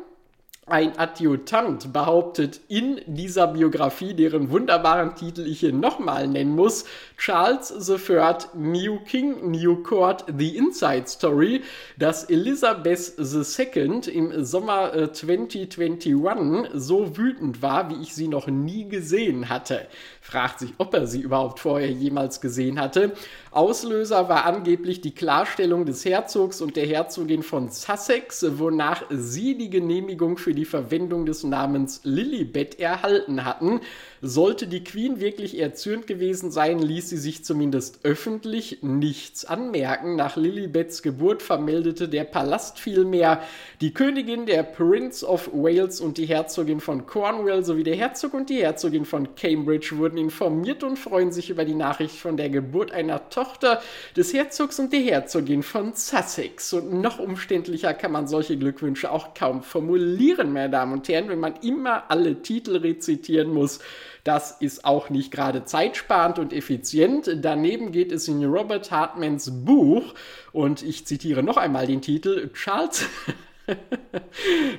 Ein 0.67 0.97
Adjutant 0.97 1.93
behauptet 1.93 2.59
in 2.69 2.99
dieser 3.05 3.45
Biografie, 3.45 4.15
deren 4.15 4.49
wunderbaren 4.49 5.13
Titel 5.13 5.45
ich 5.45 5.59
hier 5.59 5.71
nochmal 5.71 6.27
nennen 6.27 6.55
muss, 6.55 6.85
Charles 7.17 7.71
III, 7.87 8.47
New 8.55 8.97
King, 9.01 9.51
New 9.51 9.83
Court, 9.83 10.25
The 10.35 10.57
Inside 10.57 11.03
Story, 11.05 11.61
dass 11.99 12.23
Elizabeth 12.31 13.13
II 13.19 13.99
im 14.11 14.43
Sommer 14.43 15.13
2021 15.13 16.11
äh, 16.11 16.69
so 16.73 17.15
wütend 17.15 17.61
war, 17.61 17.91
wie 17.91 18.01
ich 18.01 18.15
sie 18.15 18.27
noch 18.27 18.47
nie 18.47 18.89
gesehen 18.89 19.49
hatte. 19.49 19.85
Fragt 20.19 20.61
sich, 20.61 20.73
ob 20.79 20.95
er 20.95 21.05
sie 21.05 21.21
überhaupt 21.21 21.59
vorher 21.59 21.91
jemals 21.91 22.41
gesehen 22.41 22.79
hatte. 22.79 23.11
Auslöser 23.55 24.27
war 24.27 24.43
angeblich 24.43 24.99
die 24.99 25.15
Klarstellung 25.15 25.85
des 25.85 26.03
Herzogs 26.03 26.59
und 26.59 26.75
der 26.75 26.85
Herzogin 26.85 27.41
von 27.41 27.69
Sussex, 27.69 28.45
wonach 28.59 29.03
sie 29.09 29.57
die 29.57 29.69
Genehmigung 29.69 30.37
für 30.37 30.53
die 30.53 30.65
Verwendung 30.65 31.25
des 31.25 31.45
Namens 31.45 32.01
Lilibet 32.03 32.81
erhalten 32.81 33.45
hatten. 33.45 33.79
Sollte 34.21 34.67
die 34.67 34.83
Queen 34.83 35.19
wirklich 35.19 35.59
erzürnt 35.59 36.07
gewesen 36.07 36.49
sein, 36.49 36.79
ließ 36.79 37.09
sie 37.09 37.17
sich 37.17 37.43
zumindest 37.43 37.99
öffentlich 38.03 38.79
nichts 38.81 39.43
anmerken. 39.43 40.15
Nach 40.15 40.37
Lilibets 40.37 41.01
Geburt 41.01 41.43
vermeldete 41.43 42.07
der 42.07 42.23
Palast 42.23 42.79
vielmehr, 42.79 43.41
die 43.81 43.93
Königin, 43.93 44.45
der 44.45 44.63
Prince 44.63 45.27
of 45.27 45.49
Wales 45.53 45.99
und 45.99 46.17
die 46.17 46.25
Herzogin 46.25 46.79
von 46.79 47.05
Cornwall 47.05 47.65
sowie 47.65 47.83
der 47.83 47.95
Herzog 47.95 48.33
und 48.33 48.49
die 48.49 48.61
Herzogin 48.61 49.03
von 49.03 49.35
Cambridge 49.35 49.97
wurden 49.97 50.17
informiert 50.17 50.83
und 50.83 50.97
freuen 50.97 51.33
sich 51.33 51.49
über 51.49 51.65
die 51.65 51.75
Nachricht 51.75 52.15
von 52.15 52.37
der 52.37 52.49
Geburt 52.49 52.91
einer 52.91 53.29
Tochter 53.29 53.81
des 54.15 54.33
Herzogs 54.33 54.79
und 54.79 54.93
der 54.93 55.01
Herzogin 55.01 55.61
von 55.61 55.93
Sussex. 55.93 56.71
Und 56.71 57.01
noch 57.01 57.19
umständlicher 57.19 57.93
kann 57.93 58.13
man 58.13 58.27
solche 58.27 58.57
Glückwünsche 58.57 59.11
auch 59.11 59.33
kaum 59.33 59.61
formulieren, 59.61 60.53
meine 60.53 60.69
Damen 60.69 60.93
und 60.93 61.09
Herren, 61.09 61.27
wenn 61.27 61.39
man 61.39 61.55
immer 61.61 62.09
alle 62.09 62.41
Titel 62.41 62.77
rezitieren 62.77 63.53
muss 63.53 63.79
das 64.23 64.51
ist 64.59 64.85
auch 64.85 65.09
nicht 65.09 65.31
gerade 65.31 65.65
zeitsparend 65.65 66.39
und 66.39 66.53
effizient. 66.53 67.29
Daneben 67.41 67.91
geht 67.91 68.11
es 68.11 68.27
in 68.27 68.43
Robert 68.43 68.91
Hartmans 68.91 69.51
Buch 69.65 70.13
und 70.51 70.83
ich 70.83 71.05
zitiere 71.05 71.43
noch 71.43 71.57
einmal 71.57 71.87
den 71.87 72.01
Titel 72.01 72.51
Charles 72.53 73.05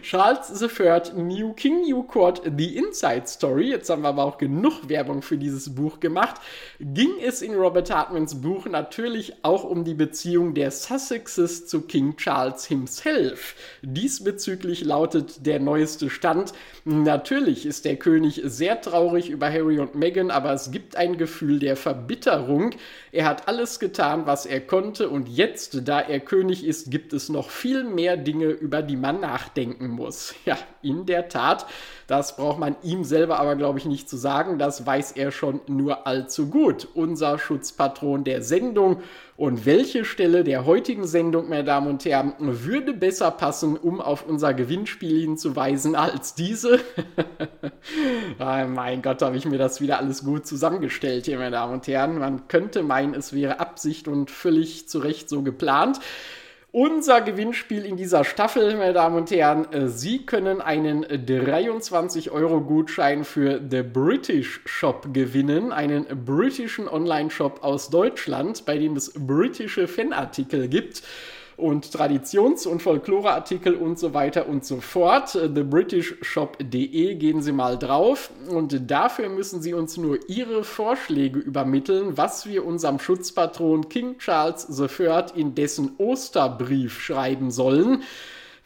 Charles 0.02 0.62
III, 0.62 1.14
New 1.16 1.52
King, 1.55 1.83
New 1.83 2.02
Court, 2.02 2.43
The 2.57 2.76
Inside 2.76 3.26
Story, 3.26 3.71
jetzt 3.71 3.90
haben 3.90 4.02
wir 4.02 4.09
aber 4.09 4.25
auch 4.25 4.38
genug 4.38 4.88
Werbung 4.88 5.23
für 5.23 5.37
dieses 5.37 5.75
Buch 5.75 6.00
gemacht, 6.00 6.37
ging 6.81 7.11
es 7.23 7.43
in 7.43 7.55
Robert 7.55 7.90
Hartmans 7.90 8.40
Buch 8.40 8.66
natürlich 8.66 9.35
auch 9.43 9.64
um 9.64 9.85
die 9.85 9.95
Beziehung 9.95 10.55
der 10.55 10.71
Sussexes 10.71 11.66
zu 11.66 11.83
King 11.83 12.16
Charles 12.16 12.66
himself. 12.66 13.55
Diesbezüglich 13.83 14.85
lautet 14.85 15.47
der 15.47 15.61
neueste 15.61 16.11
Stand, 16.11 16.52
natürlich 16.85 17.66
ist 17.66 17.85
der 17.85 17.97
König 17.97 18.43
sehr 18.45 18.81
traurig 18.81 19.31
über 19.31 19.50
Harry 19.50 19.78
und 19.78 19.95
Meghan, 19.95 20.31
aber 20.31 20.52
es 20.52 20.71
gibt 20.71 20.97
ein 20.97 21.19
Gefühl 21.19 21.59
der 21.59 21.76
Verbitterung. 21.76 22.71
Er 23.12 23.26
hat 23.26 23.49
alles 23.49 23.78
getan, 23.81 24.26
was 24.26 24.47
er 24.47 24.61
konnte 24.61 25.09
und 25.09 25.28
jetzt, 25.28 25.88
da 25.88 26.00
er 26.00 26.21
König 26.21 26.64
ist, 26.64 26.90
gibt 26.90 27.12
es 27.12 27.28
noch 27.28 27.50
viel 27.50 27.85
mehr 27.85 28.16
Dinge, 28.16 28.47
über 28.47 28.83
die 28.83 28.97
man 28.97 29.25
nachdenken 29.26 29.88
muss. 29.88 30.35
Ja, 30.45 30.56
in 30.83 31.06
der 31.06 31.28
Tat. 31.28 31.66
Das 32.06 32.37
braucht 32.37 32.61
man 32.61 32.76
ihm 32.85 33.02
selber 33.02 33.40
aber, 33.40 33.56
glaube 33.56 33.80
ich, 33.80 33.85
nicht 33.85 34.09
zu 34.09 34.16
sagen. 34.16 34.59
Das 34.59 34.87
weiß 34.87 35.12
er 35.12 35.33
schon 35.33 35.61
nur 35.66 36.06
allzu 36.06 36.49
gut. 36.49 36.87
Unser 36.95 37.38
Schutzpatron 37.38 38.23
der 38.23 38.42
Sendung. 38.42 39.02
Und 39.37 39.66
welche 39.66 40.04
Stelle 40.04 40.45
der 40.45 40.64
heutigen 40.64 41.06
Sendung, 41.06 41.49
meine 41.49 41.64
Damen 41.64 41.88
und 41.88 42.04
Herren, 42.04 42.35
würde 42.38 42.95
besser 42.95 43.33
passen, 43.33 43.76
um 43.76 44.00
auf 44.00 44.25
unser 44.25 44.54
Gewinnspiel 44.54 45.21
hinzuweisen, 45.21 45.97
als 45.97 46.35
diese? 46.35 46.78
oh 48.38 48.45
mein 48.68 49.02
Gott, 49.02 49.21
habe 49.23 49.37
ich 49.37 49.45
mir 49.45 49.59
das 49.59 49.80
wieder 49.80 49.99
alles 49.99 50.25
gut 50.25 50.47
zusammengestellt 50.47 51.26
hier, 51.26 51.38
meine 51.38 51.50
Damen 51.50 51.75
und 51.75 51.88
Herren. 51.88 52.18
Man 52.18 52.47
könnte 52.47 52.83
meinen, 52.85 53.14
es 53.14 53.33
wäre 53.33 53.59
Absicht 53.59 54.06
und 54.06 54.30
völlig 54.30 54.88
zu 54.88 55.00
Recht 55.00 55.28
so 55.28 55.42
geplant. 55.42 55.99
Unser 56.73 57.21
Gewinnspiel 57.21 57.85
in 57.87 57.97
dieser 57.97 58.25
Staffel, 58.25 58.77
meine 58.77 58.93
Damen 58.93 59.17
und 59.17 59.31
Herren, 59.31 59.73
äh, 59.73 59.87
Sie 59.89 60.27
können 60.27 60.61
einen 60.61 61.07
23-Euro-Gutschein 61.07 63.25
für 63.25 63.61
The 63.71 63.83
British 63.83 64.61
Shop 64.67 65.15
gewinnen, 65.15 65.73
einen 65.73 66.05
britischen 66.25 66.89
Online-Shop 66.89 67.63
aus 67.63 67.89
Deutschland, 67.89 68.67
bei 68.67 68.79
dem 68.79 68.97
es 68.97 69.13
britische 69.15 69.87
Fanartikel 69.89 70.69
gibt 70.69 71.03
und 71.57 71.91
Traditions- 71.91 72.67
und 72.67 72.83
Folkloreartikel 72.83 73.75
und 73.75 73.99
so 73.99 74.13
weiter 74.13 74.49
und 74.49 74.65
so 74.65 74.81
fort. 74.81 75.33
TheBritishShop.de 75.33 77.15
gehen 77.15 77.41
Sie 77.41 77.53
mal 77.53 77.79
drauf 77.79 78.31
und 78.51 78.91
dafür 78.91 79.29
müssen 79.29 79.63
Sie 79.63 79.73
uns 79.73 79.97
nur 79.97 80.19
Ihre 80.29 80.65
Vorschläge 80.65 81.39
übermitteln, 81.39 82.17
was 82.17 82.47
wir 82.47 82.67
unserem 82.67 82.99
Schutzpatron 82.99 83.89
King 83.89 84.19
Charles 84.19 84.69
III 84.69 85.25
in 85.35 85.55
dessen 85.55 85.93
Osterbrief 85.99 87.01
schreiben 87.01 87.51
sollen. 87.51 88.03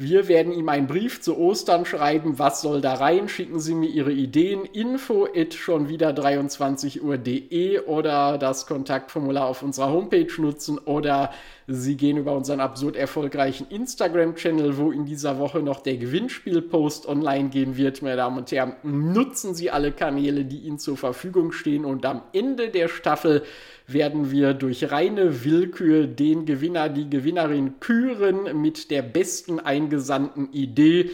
Wir 0.02 0.28
werden 0.28 0.54
ihm 0.54 0.70
einen 0.70 0.86
Brief 0.86 1.20
zu 1.20 1.36
Ostern 1.36 1.84
schreiben. 1.84 2.38
Was 2.38 2.62
soll 2.62 2.80
da 2.80 2.94
rein? 2.94 3.28
Schicken 3.28 3.60
Sie 3.60 3.74
mir 3.74 3.90
Ihre 3.90 4.12
Ideen. 4.12 4.64
Info 4.64 5.28
at 5.36 5.52
schon 5.52 5.90
wieder 5.90 6.14
23 6.14 7.04
Uhr.de 7.04 7.80
oder 7.80 8.38
das 8.38 8.66
Kontaktformular 8.66 9.46
auf 9.46 9.62
unserer 9.62 9.90
Homepage 9.90 10.32
nutzen 10.38 10.78
oder 10.78 11.32
Sie 11.72 11.96
gehen 11.96 12.16
über 12.16 12.36
unseren 12.36 12.58
absurd 12.58 12.96
erfolgreichen 12.96 13.68
Instagram-Channel, 13.70 14.76
wo 14.76 14.90
in 14.90 15.06
dieser 15.06 15.38
Woche 15.38 15.60
noch 15.60 15.80
der 15.80 15.98
Gewinnspielpost 15.98 17.06
online 17.06 17.50
gehen 17.50 17.76
wird. 17.76 18.02
Meine 18.02 18.16
Damen 18.16 18.38
und 18.38 18.50
Herren, 18.50 18.74
nutzen 18.82 19.54
Sie 19.54 19.70
alle 19.70 19.92
Kanäle, 19.92 20.44
die 20.44 20.58
Ihnen 20.58 20.80
zur 20.80 20.96
Verfügung 20.96 21.52
stehen 21.52 21.84
und 21.84 22.04
am 22.04 22.22
Ende 22.32 22.70
der 22.70 22.88
Staffel 22.88 23.44
werden 23.86 24.32
wir 24.32 24.52
durch 24.52 24.90
reine 24.90 25.44
Willkür 25.44 26.08
den 26.08 26.44
Gewinner, 26.44 26.88
die 26.88 27.08
Gewinnerin 27.08 27.78
küren 27.78 28.60
mit 28.60 28.90
der 28.90 29.02
besten 29.02 29.60
eingesandten 29.60 30.52
Idee. 30.52 31.10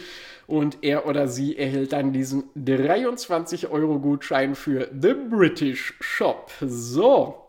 Und 0.47 0.79
er 0.81 1.05
oder 1.05 1.27
sie 1.27 1.55
erhält 1.55 1.93
dann 1.93 2.13
diesen 2.13 2.45
23-Euro-Gutschein 2.55 4.55
für 4.55 4.89
The 4.99 5.13
British 5.29 5.93
Shop. 5.99 6.49
So, 6.61 7.46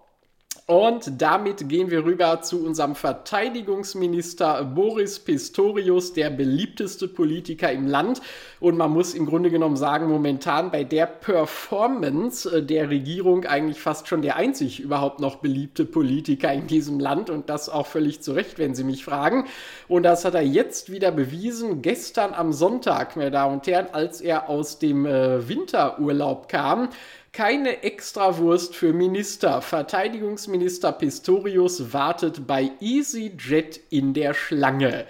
und 0.69 1.23
damit 1.23 1.67
gehen 1.71 1.91
wir 1.91 2.05
rüber 2.05 2.43
zu 2.43 2.63
unserem 2.63 2.95
Verteidigungsminister 2.95 4.65
Boris 4.65 5.19
Pistorius, 5.19 6.13
der 6.13 6.29
beliebteste 6.29 7.09
Politiker 7.09 7.73
im 7.73 7.87
Land. 7.87 8.21
Und 8.61 8.77
man 8.77 8.91
muss 8.91 9.15
im 9.15 9.25
Grunde 9.25 9.51
genommen 9.51 9.79
sagen, 9.79 10.11
momentan 10.11 10.71
bei 10.71 10.85
der 10.85 11.07
Performance 11.07 12.59
äh, 12.59 12.63
der 12.63 12.91
Regierung 12.91 13.47
eigentlich 13.47 13.81
fast 13.81 14.09
schon 14.09 14.21
der 14.21 14.37
einzig 14.37 14.81
überhaupt 14.81 15.21
noch 15.21 15.37
beliebte 15.37 15.87
Politiker 15.87 16.53
in 16.53 16.67
diesem 16.67 17.01
Land. 17.01 17.31
Und 17.31 17.49
das 17.49 17.71
auch 17.71 17.87
völlig 17.87 18.21
zu 18.21 18.33
Recht, 18.33 18.59
wenn 18.59 18.75
Sie 18.75 18.85
mich 18.85 19.07
fragen. 19.07 19.47
Und 19.89 20.03
das 20.03 20.27
hat 20.27 20.35
er 20.35 20.43
jetzt 20.43 20.93
wieder 20.93 21.13
bewiesen, 21.13 21.81
gestern 21.81 22.35
am 22.35 22.53
Sonntag, 22.53 23.17
meine 23.17 23.31
Damen 23.31 23.55
und 23.55 23.67
Herren, 23.67 23.87
als 23.93 24.21
er 24.21 24.51
aus 24.51 24.79
dem 24.79 25.07
äh, 25.07 25.49
Winterurlaub 25.49 26.51
kam 26.51 26.91
keine 27.33 27.83
Extrawurst 27.83 28.75
für 28.75 28.93
Minister. 28.93 29.63
Verteidigungsminister 29.63 30.93
Pistorius 30.93 31.93
wartet 31.93 32.47
bei 32.47 32.71
EasyJet 32.81 33.81
in 33.91 34.15
der 34.15 34.35
Schlange. 34.35 35.07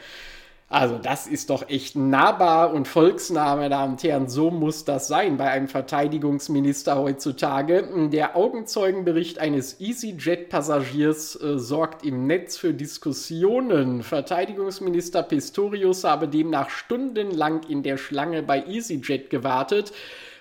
Also 0.71 0.99
das 0.99 1.27
ist 1.27 1.49
doch 1.49 1.71
echt 1.71 1.97
nahbar 1.97 2.75
und 2.75 2.87
volksnah, 2.87 3.57
meine 3.57 3.71
Damen 3.71 3.93
und 3.93 4.03
Herren. 4.03 4.29
So 4.29 4.51
muss 4.51 4.85
das 4.85 5.09
sein 5.09 5.39
bei 5.39 5.51
einem 5.51 5.69
Verteidigungsminister 5.69 6.99
heutzutage. 6.99 7.89
Der 8.13 8.37
Augenzeugenbericht 8.37 9.39
eines 9.39 9.81
EasyJet-Passagiers 9.81 11.41
äh, 11.41 11.59
sorgt 11.59 12.05
im 12.05 12.27
Netz 12.27 12.59
für 12.59 12.75
Diskussionen. 12.75 14.03
Verteidigungsminister 14.03 15.23
Pistorius 15.23 16.05
habe 16.05 16.29
demnach 16.29 16.69
stundenlang 16.69 17.63
in 17.67 17.83
der 17.83 17.97
Schlange 17.97 18.43
bei 18.43 18.63
EasyJet 18.67 19.31
gewartet 19.31 19.95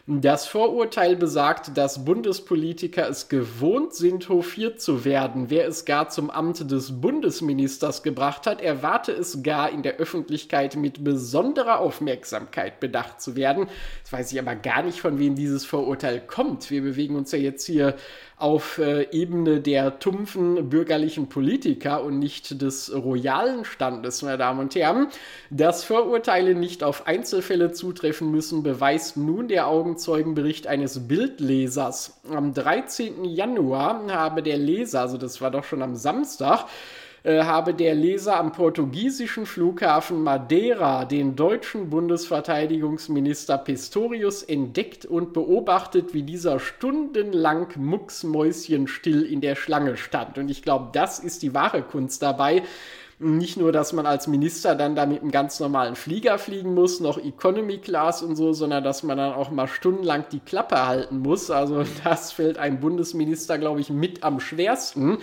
Das 0.09 0.47
Vorurteil 0.47 1.17
besagt, 1.17 1.77
dass 1.77 2.05
Bundespolitiker 2.05 3.09
es 3.09 3.27
gewohnt 3.27 3.93
sind, 3.93 4.29
hofiert 4.29 4.79
zu 4.79 5.03
werden. 5.03 5.49
Wer 5.49 5.67
es 5.67 5.83
gar 5.83 6.07
zum 6.07 6.29
Amt 6.29 6.71
des 6.71 7.01
Bundesministers 7.01 8.03
gebracht 8.03 8.47
hat, 8.47 8.61
erwarte 8.61 9.11
es 9.11 9.43
gar 9.43 9.69
in 9.69 9.83
der 9.83 9.97
Öffentlichkeit 9.97 10.77
mit 10.77 11.03
besonderer 11.03 11.81
Aufmerksamkeit 11.81 12.79
bedacht 12.79 13.19
zu 13.19 13.35
werden. 13.35 13.67
Jetzt 13.97 14.13
weiß 14.13 14.31
ich 14.31 14.39
aber 14.39 14.55
gar 14.55 14.81
nicht, 14.81 15.01
von 15.01 15.19
wem 15.19 15.35
dieses 15.35 15.65
Vorurteil 15.65 16.21
kommt. 16.25 16.71
Wir 16.71 16.83
bewegen 16.83 17.17
uns 17.17 17.33
ja 17.33 17.39
jetzt 17.39 17.65
hier 17.65 17.97
auf 18.37 18.77
äh, 18.77 19.07
Ebene 19.11 19.59
der 19.59 19.97
tumpfen 19.97 20.69
bürgerlichen 20.69 21.27
Politiker 21.27 22.03
und 22.03 22.19
nicht 22.19 22.61
des 22.61 22.93
royalen 22.93 23.65
Standes, 23.65 24.21
meine 24.21 24.37
Damen 24.37 24.59
und 24.59 24.75
Herren. 24.75 25.07
Dass 25.49 25.83
Vorurteile 25.83 26.53
nicht 26.53 26.83
auf 26.83 27.07
Einzelfälle 27.07 27.71
zutreffen 27.71 28.29
müssen, 28.29 28.61
beweist 28.61 29.17
nun 29.17 29.47
der 29.47 29.67
Augenzeugenbericht 29.97 30.67
eines 30.67 31.07
Bildlesers. 31.07 32.19
Am 32.29 32.53
13. 32.53 33.25
Januar 33.25 34.03
habe 34.11 34.43
der 34.43 34.57
Leser, 34.57 35.01
also 35.01 35.17
das 35.17 35.41
war 35.41 35.49
doch 35.49 35.63
schon 35.63 35.81
am 35.81 35.95
Samstag, 35.95 36.65
äh, 37.23 37.43
habe 37.43 37.73
der 37.73 37.95
Leser 37.95 38.37
am 38.37 38.51
portugiesischen 38.51 39.47
Flughafen 39.47 40.21
Madeira 40.21 41.05
den 41.05 41.35
deutschen 41.35 41.89
Bundesverteidigungsminister 41.89 43.57
Pistorius 43.57 44.43
entdeckt 44.43 45.07
und 45.07 45.33
beobachtet, 45.33 46.13
wie 46.13 46.21
dieser 46.21 46.59
stundenlang 46.59 47.69
mucksmäuschenstill 47.75 49.23
in 49.23 49.41
der 49.41 49.55
Schlange 49.55 49.97
stand. 49.97 50.37
Und 50.37 50.49
ich 50.49 50.61
glaube, 50.61 50.89
das 50.93 51.17
ist 51.17 51.41
die 51.41 51.55
wahre 51.55 51.81
Kunst 51.81 52.21
dabei. 52.21 52.61
Nicht 53.19 53.57
nur, 53.57 53.71
dass 53.71 53.93
man 53.93 54.05
als 54.05 54.27
Minister 54.27 54.75
dann 54.75 54.95
da 54.95 55.07
mit 55.07 55.23
einem 55.23 55.31
ganz 55.31 55.59
normalen 55.59 55.95
Flieger 55.95 56.37
fliegen 56.37 56.75
muss, 56.75 56.99
noch 56.99 57.17
Economy 57.17 57.79
Class 57.79 58.21
und 58.21 58.35
so, 58.35 58.53
sondern 58.53 58.83
dass 58.83 59.01
man 59.01 59.17
dann 59.17 59.33
auch 59.33 59.49
mal 59.49 59.67
stundenlang 59.67 60.25
die 60.31 60.39
Klappe 60.39 60.85
halten 60.85 61.19
muss. 61.19 61.49
Also 61.49 61.83
das 62.03 62.31
fällt 62.31 62.59
einem 62.59 62.79
Bundesminister, 62.79 63.57
glaube 63.57 63.81
ich, 63.81 63.89
mit 63.89 64.23
am 64.23 64.39
schwersten. 64.39 65.17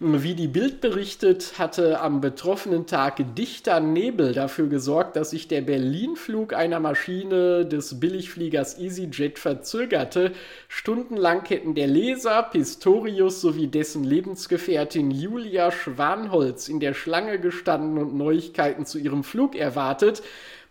Wie 0.00 0.36
die 0.36 0.46
Bild 0.46 0.80
berichtet, 0.80 1.58
hatte 1.58 2.00
am 2.00 2.20
betroffenen 2.20 2.86
Tag 2.86 3.34
dichter 3.34 3.80
Nebel 3.80 4.32
dafür 4.32 4.68
gesorgt, 4.68 5.16
dass 5.16 5.30
sich 5.30 5.48
der 5.48 5.60
Berlin-Flug 5.60 6.52
einer 6.52 6.78
Maschine 6.78 7.66
des 7.66 7.98
Billigfliegers 7.98 8.78
EasyJet 8.78 9.40
verzögerte. 9.40 10.34
Stundenlang 10.68 11.44
hätten 11.46 11.74
der 11.74 11.88
Leser, 11.88 12.44
Pistorius 12.44 13.40
sowie 13.40 13.66
dessen 13.66 14.04
Lebensgefährtin 14.04 15.10
Julia 15.10 15.72
Schwanholz 15.72 16.68
in 16.68 16.78
der 16.78 16.94
Schlange 16.94 17.40
gestanden 17.40 17.98
und 17.98 18.14
Neuigkeiten 18.14 18.86
zu 18.86 19.00
ihrem 19.00 19.24
Flug 19.24 19.56
erwartet. 19.56 20.22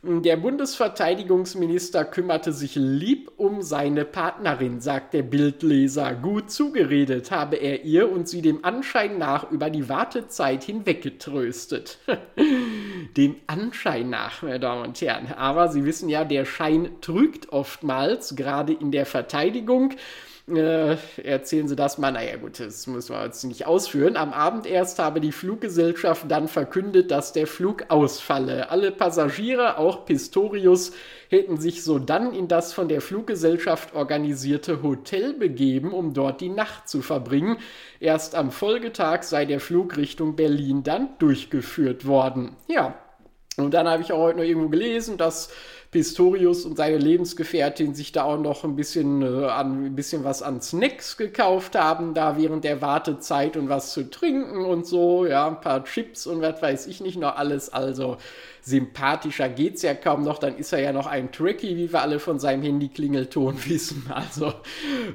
Der 0.09 0.37
Bundesverteidigungsminister 0.37 2.05
kümmerte 2.05 2.53
sich 2.53 2.75
lieb 2.75 3.29
um 3.35 3.61
seine 3.61 4.05
Partnerin, 4.05 4.79
sagt 4.79 5.13
der 5.13 5.23
Bildleser. 5.23 6.15
Gut 6.15 6.49
zugeredet 6.49 7.29
habe 7.29 7.57
er 7.57 7.83
ihr 7.83 8.09
und 8.09 8.29
sie 8.29 8.41
dem 8.41 8.63
Anschein 8.63 9.17
nach 9.17 9.51
über 9.51 9.69
die 9.69 9.89
Wartezeit 9.89 10.63
hinweggetröstet. 10.63 11.99
dem 13.17 13.35
Anschein 13.47 14.09
nach, 14.09 14.43
meine 14.43 14.61
Damen 14.61 14.87
und 14.87 15.01
Herren. 15.01 15.27
Aber 15.33 15.67
Sie 15.67 15.83
wissen 15.83 16.07
ja, 16.07 16.23
der 16.23 16.45
Schein 16.45 16.87
trügt 17.01 17.51
oftmals, 17.51 18.37
gerade 18.37 18.71
in 18.71 18.91
der 18.91 19.05
Verteidigung. 19.05 19.93
Äh, 20.49 20.95
erzählen 21.21 21.67
Sie 21.67 21.75
das 21.75 21.97
mal. 21.97 22.11
Naja, 22.11 22.37
gut, 22.37 22.61
das 22.61 22.87
müssen 22.87 23.13
wir 23.13 23.25
jetzt 23.25 23.43
nicht 23.43 23.65
ausführen. 23.65 24.15
Am 24.15 24.31
Abend 24.31 24.65
erst 24.65 24.97
habe 24.97 25.19
die 25.19 25.33
Fluggesellschaft 25.33 26.31
dann 26.31 26.47
verkündet, 26.47 27.11
dass 27.11 27.33
der 27.33 27.47
Flug 27.47 27.85
ausfalle. 27.89 28.69
Alle 28.69 28.91
Passagiere, 28.93 29.77
auch 29.77 30.05
Pistorius, 30.05 30.93
hätten 31.27 31.57
sich 31.57 31.83
so 31.83 31.99
dann 31.99 32.33
in 32.33 32.47
das 32.47 32.71
von 32.71 32.87
der 32.87 33.01
Fluggesellschaft 33.01 33.93
organisierte 33.93 34.81
Hotel 34.83 35.33
begeben, 35.33 35.91
um 35.91 36.13
dort 36.13 36.39
die 36.39 36.47
Nacht 36.49 36.87
zu 36.87 37.01
verbringen. 37.01 37.57
Erst 37.99 38.33
am 38.33 38.51
Folgetag 38.51 39.23
sei 39.23 39.43
der 39.43 39.59
Flug 39.59 39.97
Richtung 39.97 40.37
Berlin 40.37 40.81
dann 40.83 41.09
durchgeführt 41.19 42.05
worden. 42.05 42.55
Ja, 42.69 42.95
und 43.57 43.73
dann 43.73 43.87
habe 43.87 44.03
ich 44.03 44.13
auch 44.13 44.19
heute 44.19 44.37
noch 44.37 44.45
irgendwo 44.45 44.69
gelesen, 44.69 45.17
dass 45.17 45.49
Pistorius 45.91 46.65
und 46.65 46.76
seine 46.76 46.97
Lebensgefährtin 46.97 47.95
sich 47.95 48.12
da 48.12 48.23
auch 48.23 48.39
noch 48.39 48.65
ein 48.65 48.76
bisschen, 48.76 49.21
äh, 49.21 49.45
an, 49.45 49.86
ein 49.86 49.95
bisschen 49.95 50.23
was 50.26 50.41
an 50.41 50.62
Snacks 50.62 51.15
gekauft 51.15 51.76
haben, 51.76 52.13
da 52.13 52.38
während 52.38 52.65
der 52.65 52.82
Wartezeit 52.82 53.56
und 53.56 53.69
was 53.69 53.93
zu 53.93 54.10
trinken 54.10 54.65
und 54.65 54.86
so, 54.86 55.26
ja, 55.26 55.47
ein 55.47 55.62
paar 55.62 55.86
Chips 55.86 56.28
und 56.28 56.41
was 56.41 56.62
weiß 56.62 56.88
ich 56.88 57.00
nicht 57.00 57.17
noch 57.17 57.38
alles. 57.38 57.69
Also 57.69 58.17
sympathischer 58.62 59.47
geht's 59.47 59.82
ja 59.82 59.93
kaum 59.93 60.23
noch. 60.23 60.39
Dann 60.39 60.58
ist 60.58 60.73
er 60.73 60.80
ja 60.80 60.91
noch 60.91 61.08
ein 61.08 61.32
Tricky, 61.32 61.78
wie 61.78 61.91
wir 61.91 62.02
alle 62.02 62.19
von 62.19 62.38
seinem 62.38 62.63
Handy-Klingelton 62.63 63.58
wissen. 63.65 64.12
Also 64.13 64.54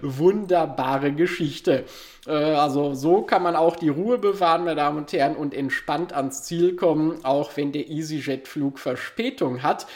wunderbare 0.01 1.13
Geschichte. 1.13 1.85
Äh, 2.27 2.33
also 2.33 2.95
so 2.95 3.23
kann 3.23 3.43
man 3.43 3.57
auch 3.57 3.77
die 3.77 3.91
Ruhe 3.91 4.17
bewahren, 4.17 4.65
meine 4.65 4.77
Damen 4.77 4.99
und 4.99 5.13
Herren, 5.13 5.37
und 5.37 5.53
entspannt 5.53 6.15
ans 6.15 6.45
Ziel 6.45 6.77
kommen, 6.77 7.25
auch 7.25 7.57
wenn 7.57 7.73
der 7.73 7.91
EasyJet-Flug 7.91 8.79
Verspätung 8.79 9.63
hat. 9.63 9.87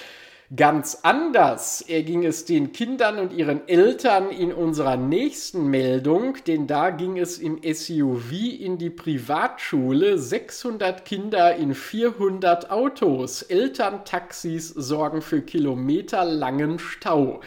Ganz 0.54 0.98
anders 1.02 1.80
erging 1.80 2.24
es 2.24 2.44
den 2.44 2.70
Kindern 2.70 3.18
und 3.18 3.32
ihren 3.32 3.66
Eltern 3.66 4.30
in 4.30 4.52
unserer 4.52 4.96
nächsten 4.96 5.66
Meldung, 5.66 6.36
denn 6.46 6.68
da 6.68 6.90
ging 6.90 7.18
es 7.18 7.38
im 7.38 7.58
SUV 7.64 8.30
in 8.60 8.78
die 8.78 8.90
Privatschule. 8.90 10.20
600 10.20 11.04
Kinder 11.04 11.56
in 11.56 11.74
400 11.74 12.70
Autos. 12.70 13.42
Elterntaxis 13.42 14.68
sorgen 14.68 15.20
für 15.20 15.42
kilometerlangen 15.42 16.78
Stau. 16.78 17.40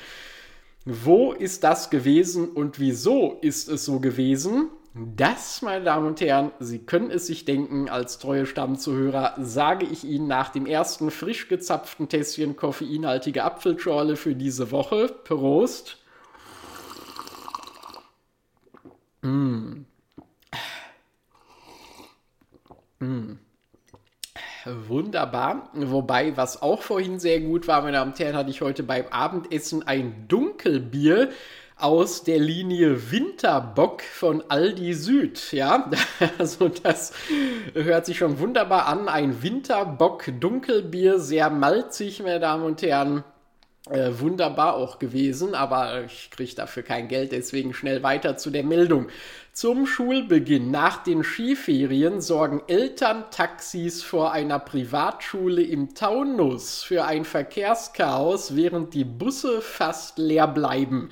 Wo 0.84 1.32
ist 1.32 1.64
das 1.64 1.90
gewesen 1.90 2.50
und 2.50 2.82
wieso 2.82 3.38
ist 3.40 3.70
es 3.70 3.86
so 3.86 4.02
gewesen? 4.02 4.72
Das, 5.16 5.62
meine 5.62 5.86
Damen 5.86 6.08
und 6.08 6.20
Herren, 6.20 6.52
Sie 6.60 6.80
können 6.80 7.10
es 7.10 7.28
sich 7.28 7.46
denken, 7.46 7.88
als 7.90 8.20
treue 8.20 8.46
Stammzuhörer 8.46 9.36
sage 9.40 9.86
ich 9.86 10.04
Ihnen 10.04 10.28
nach 10.28 10.50
dem 10.50 10.66
ersten 10.66 11.10
frisch 11.10 11.48
gezapften 11.48 12.10
Tässchen 12.10 12.58
koffeinhaltige 12.58 13.44
Apfelschorle 13.44 14.18
für 14.18 14.36
diese 14.36 14.72
Woche. 14.72 15.08
Prost. 15.24 15.98
Mmh. 19.22 19.86
Mmh. 23.00 23.38
Wunderbar. 24.88 25.70
Wobei, 25.74 26.36
was 26.36 26.62
auch 26.62 26.82
vorhin 26.82 27.20
sehr 27.20 27.40
gut 27.40 27.68
war, 27.68 27.82
meine 27.82 27.98
Damen 27.98 28.12
und 28.12 28.20
Herren, 28.20 28.36
hatte 28.36 28.50
ich 28.50 28.62
heute 28.62 28.84
beim 28.84 29.08
Abendessen 29.08 29.88
ein 29.88 30.28
Dunkelbier 30.28 31.30
aus 31.80 32.24
der 32.24 32.40
Linie 32.40 33.12
Winterbock 33.12 34.02
von 34.02 34.44
Aldi 34.50 34.94
Süd. 34.94 35.52
Ja, 35.54 35.90
also 36.38 36.68
das 36.68 37.14
hört 37.74 38.06
sich 38.06 38.18
schon 38.18 38.40
wunderbar 38.40 38.88
an. 38.88 39.08
Ein 39.08 39.42
Winterbock 39.42 40.26
Dunkelbier, 40.40 41.20
sehr 41.20 41.50
malzig, 41.50 42.22
meine 42.22 42.40
Damen 42.40 42.64
und 42.64 42.82
Herren. 42.82 43.24
Äh, 43.90 44.20
wunderbar 44.20 44.76
auch 44.76 45.00
gewesen, 45.00 45.56
aber 45.56 46.04
ich 46.04 46.30
kriege 46.30 46.54
dafür 46.54 46.84
kein 46.84 47.08
Geld, 47.08 47.32
deswegen 47.32 47.74
schnell 47.74 48.04
weiter 48.04 48.38
zu 48.38 48.52
der 48.52 48.64
Meldung. 48.64 49.08
Zum 49.52 49.88
Schulbeginn 49.88 50.70
nach 50.70 51.02
den 51.02 51.24
Skiferien 51.24 52.22
sorgen 52.22 52.62
Elterntaxis 52.68 54.04
vor 54.04 54.32
einer 54.32 54.60
Privatschule 54.60 55.64
im 55.64 55.96
Taunus 55.96 56.84
für 56.84 57.06
ein 57.06 57.26
Verkehrschaos, 57.26 58.56
während 58.56 58.94
die 58.94 59.06
Busse 59.06 59.62
fast 59.62 60.20
leer 60.20 60.48
bleiben. 60.48 61.10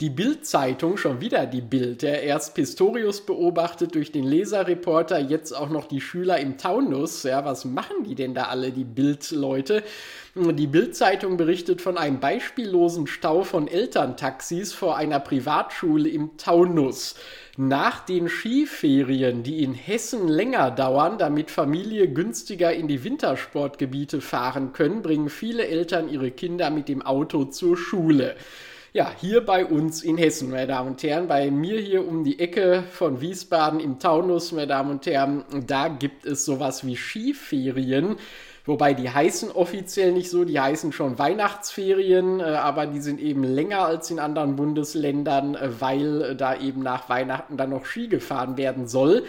Die 0.00 0.10
Bild-Zeitung, 0.10 0.96
schon 0.96 1.20
wieder 1.20 1.44
die 1.46 1.60
Bild, 1.60 2.02
der 2.02 2.22
erst 2.22 2.54
Pistorius 2.54 3.26
beobachtet 3.26 3.96
durch 3.96 4.12
den 4.12 4.22
Leserreporter, 4.22 5.18
jetzt 5.18 5.50
auch 5.50 5.70
noch 5.70 5.88
die 5.88 6.00
Schüler 6.00 6.38
im 6.38 6.56
Taunus. 6.56 7.24
Ja, 7.24 7.44
was 7.44 7.64
machen 7.64 8.04
die 8.04 8.14
denn 8.14 8.32
da 8.32 8.44
alle, 8.44 8.70
die 8.70 8.84
Bild-Leute? 8.84 9.82
Die 10.36 10.68
Bild-Zeitung 10.68 11.36
berichtet 11.36 11.82
von 11.82 11.98
einem 11.98 12.20
beispiellosen 12.20 13.08
Stau 13.08 13.42
von 13.42 13.66
Elterntaxis 13.66 14.72
vor 14.72 14.96
einer 14.96 15.18
Privatschule 15.18 16.08
im 16.08 16.36
Taunus. 16.36 17.16
Nach 17.56 17.98
den 17.98 18.28
Skiferien, 18.28 19.42
die 19.42 19.64
in 19.64 19.74
Hessen 19.74 20.28
länger 20.28 20.70
dauern, 20.70 21.18
damit 21.18 21.50
Familie 21.50 22.06
günstiger 22.06 22.72
in 22.72 22.86
die 22.86 23.02
Wintersportgebiete 23.02 24.20
fahren 24.20 24.72
können, 24.72 25.02
bringen 25.02 25.28
viele 25.28 25.66
Eltern 25.66 26.08
ihre 26.08 26.30
Kinder 26.30 26.70
mit 26.70 26.88
dem 26.88 27.02
Auto 27.02 27.46
zur 27.46 27.76
Schule. 27.76 28.36
Ja, 28.94 29.12
hier 29.20 29.44
bei 29.44 29.66
uns 29.66 30.02
in 30.02 30.16
Hessen, 30.16 30.50
meine 30.50 30.66
Damen 30.66 30.92
und 30.92 31.02
Herren, 31.02 31.28
bei 31.28 31.50
mir 31.50 31.78
hier 31.78 32.08
um 32.08 32.24
die 32.24 32.38
Ecke 32.40 32.84
von 32.90 33.20
Wiesbaden 33.20 33.80
im 33.80 33.98
Taunus, 33.98 34.50
meine 34.52 34.66
Damen 34.66 34.92
und 34.92 35.04
Herren, 35.04 35.44
da 35.66 35.88
gibt 35.88 36.24
es 36.24 36.46
sowas 36.46 36.86
wie 36.86 36.96
Skiferien. 36.96 38.16
Wobei 38.64 38.94
die 38.94 39.10
heißen 39.10 39.50
offiziell 39.50 40.12
nicht 40.12 40.30
so, 40.30 40.44
die 40.44 40.58
heißen 40.58 40.92
schon 40.92 41.18
Weihnachtsferien, 41.18 42.40
äh, 42.40 42.44
aber 42.44 42.86
die 42.86 43.00
sind 43.00 43.20
eben 43.20 43.44
länger 43.44 43.84
als 43.84 44.10
in 44.10 44.18
anderen 44.18 44.56
Bundesländern, 44.56 45.54
äh, 45.54 45.68
weil 45.80 46.22
äh, 46.22 46.36
da 46.36 46.58
eben 46.58 46.82
nach 46.82 47.10
Weihnachten 47.10 47.58
dann 47.58 47.70
noch 47.70 47.84
Ski 47.84 48.08
gefahren 48.08 48.56
werden 48.56 48.88
soll. 48.88 49.24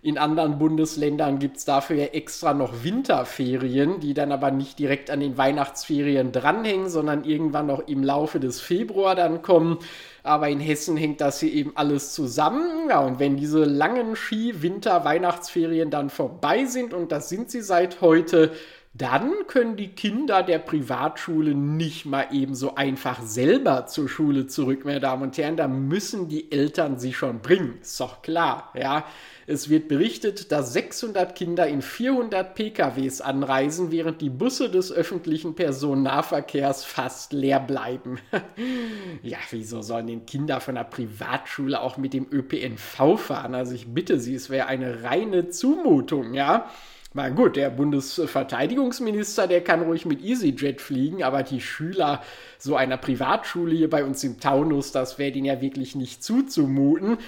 In 0.00 0.16
anderen 0.16 0.58
Bundesländern 0.58 1.40
gibt 1.40 1.56
es 1.56 1.64
dafür 1.64 2.14
extra 2.14 2.54
noch 2.54 2.84
Winterferien, 2.84 3.98
die 3.98 4.14
dann 4.14 4.30
aber 4.30 4.52
nicht 4.52 4.78
direkt 4.78 5.10
an 5.10 5.18
den 5.18 5.36
Weihnachtsferien 5.36 6.30
dranhängen, 6.30 6.88
sondern 6.88 7.24
irgendwann 7.24 7.66
noch 7.66 7.88
im 7.88 8.04
Laufe 8.04 8.38
des 8.38 8.60
Februar 8.60 9.16
dann 9.16 9.42
kommen. 9.42 9.78
Aber 10.22 10.48
in 10.48 10.60
Hessen 10.60 10.96
hängt 10.96 11.20
das 11.20 11.40
hier 11.40 11.52
eben 11.52 11.72
alles 11.74 12.12
zusammen. 12.12 12.88
Ja, 12.88 13.00
und 13.00 13.18
wenn 13.18 13.36
diese 13.36 13.64
langen 13.64 14.14
Ski-Winter-Weihnachtsferien 14.14 15.90
dann 15.90 16.10
vorbei 16.10 16.64
sind, 16.66 16.94
und 16.94 17.10
das 17.10 17.28
sind 17.28 17.50
sie 17.50 17.62
seit 17.62 18.00
heute, 18.00 18.52
dann 18.98 19.32
können 19.46 19.76
die 19.76 19.88
Kinder 19.88 20.42
der 20.42 20.58
Privatschule 20.58 21.54
nicht 21.54 22.04
mal 22.04 22.26
eben 22.32 22.56
so 22.56 22.74
einfach 22.74 23.22
selber 23.22 23.86
zur 23.86 24.08
Schule 24.08 24.48
zurück, 24.48 24.84
meine 24.84 24.98
Damen 24.98 25.22
und 25.22 25.38
Herren. 25.38 25.56
Da 25.56 25.68
müssen 25.68 26.28
die 26.28 26.50
Eltern 26.50 26.98
sie 26.98 27.12
schon 27.12 27.40
bringen. 27.40 27.78
Ist 27.80 28.00
doch 28.00 28.22
klar, 28.22 28.72
ja. 28.76 29.04
Es 29.46 29.70
wird 29.70 29.86
berichtet, 29.86 30.50
dass 30.50 30.72
600 30.72 31.34
Kinder 31.36 31.68
in 31.68 31.80
400 31.80 32.54
PKWs 32.54 33.20
anreisen, 33.20 33.92
während 33.92 34.20
die 34.20 34.30
Busse 34.30 34.68
des 34.68 34.92
öffentlichen 34.92 35.54
Personennahverkehrs 35.54 36.84
fast 36.84 37.32
leer 37.32 37.60
bleiben. 37.60 38.18
ja, 39.22 39.38
wieso 39.50 39.80
sollen 39.80 40.08
denn 40.08 40.26
Kinder 40.26 40.60
von 40.60 40.74
der 40.74 40.84
Privatschule 40.84 41.80
auch 41.80 41.98
mit 41.98 42.14
dem 42.14 42.26
ÖPNV 42.30 43.16
fahren? 43.16 43.54
Also 43.54 43.74
ich 43.74 43.86
bitte 43.86 44.18
Sie, 44.18 44.34
es 44.34 44.50
wäre 44.50 44.66
eine 44.66 45.04
reine 45.04 45.48
Zumutung, 45.48 46.34
ja. 46.34 46.68
Na 47.18 47.30
gut, 47.30 47.56
der 47.56 47.70
Bundesverteidigungsminister, 47.70 49.48
der 49.48 49.64
kann 49.64 49.82
ruhig 49.82 50.06
mit 50.06 50.22
EasyJet 50.24 50.80
fliegen, 50.80 51.24
aber 51.24 51.42
die 51.42 51.60
Schüler 51.60 52.22
so 52.58 52.76
einer 52.76 52.96
Privatschule 52.96 53.74
hier 53.74 53.90
bei 53.90 54.04
uns 54.04 54.22
im 54.22 54.38
Taunus, 54.38 54.92
das 54.92 55.18
wäre 55.18 55.32
denen 55.32 55.46
ja 55.46 55.60
wirklich 55.60 55.96
nicht 55.96 56.22
zuzumuten. 56.22 57.18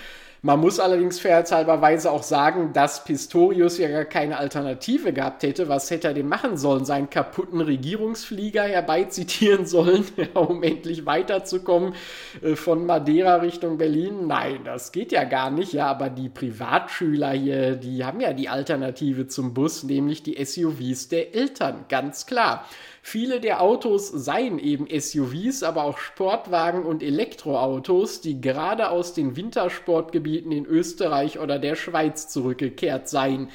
Man 0.43 0.59
muss 0.59 0.81
allerdings 0.81 1.21
fairheitshalberweise 1.21 2.11
auch 2.11 2.23
sagen, 2.23 2.73
dass 2.73 3.05
Pistorius 3.05 3.77
ja 3.77 3.89
gar 3.89 4.07
keine 4.07 4.39
Alternative 4.39 5.13
gehabt 5.13 5.43
hätte. 5.43 5.69
Was 5.69 5.91
hätte 5.91 6.09
er 6.09 6.15
denn 6.15 6.29
machen 6.29 6.57
sollen? 6.57 6.87
Seinen 6.87 7.11
kaputten 7.11 7.61
Regierungsflieger 7.61 8.63
herbeizitieren 8.63 9.67
sollen, 9.67 10.07
um 10.35 10.63
endlich 10.63 11.05
weiterzukommen 11.05 11.95
äh, 12.41 12.57
von 12.57 12.87
Madeira 12.87 13.37
Richtung 13.37 13.77
Berlin? 13.77 14.27
Nein, 14.27 14.61
das 14.65 14.93
geht 14.93 15.13
ja 15.13 15.25
gar 15.25 15.51
nicht. 15.51 15.75
Ja, 15.75 15.89
aber 15.89 16.09
die 16.09 16.31
Privatschüler 16.31 17.33
hier, 17.33 17.77
die 17.77 18.03
haben 18.07 18.21
ja 18.21 18.33
die 18.33 18.49
Alternative 18.49 19.27
zum 19.27 19.53
Bus, 19.53 19.83
nämlich 19.83 20.23
die 20.23 20.43
SUVs 20.43 21.09
der 21.09 21.35
Eltern, 21.35 21.85
ganz 21.91 22.25
klar. 22.25 22.65
Viele 23.03 23.41
der 23.41 23.63
Autos 23.63 24.09
seien 24.09 24.59
eben 24.59 24.87
SUVs, 24.87 25.63
aber 25.63 25.85
auch 25.85 25.99
Sportwagen 25.99 26.85
und 26.85 27.03
Elektroautos, 27.03 28.21
die 28.21 28.41
gerade 28.41 28.91
aus 28.91 29.15
den 29.15 29.37
Wintersportgebieten 29.37 30.53
in 30.53 30.67
Österreich 30.67 31.39
oder 31.39 31.59
der 31.59 31.77
Schweiz 31.77 32.29
zurückgekehrt 32.29 33.09
seien. 33.09 33.49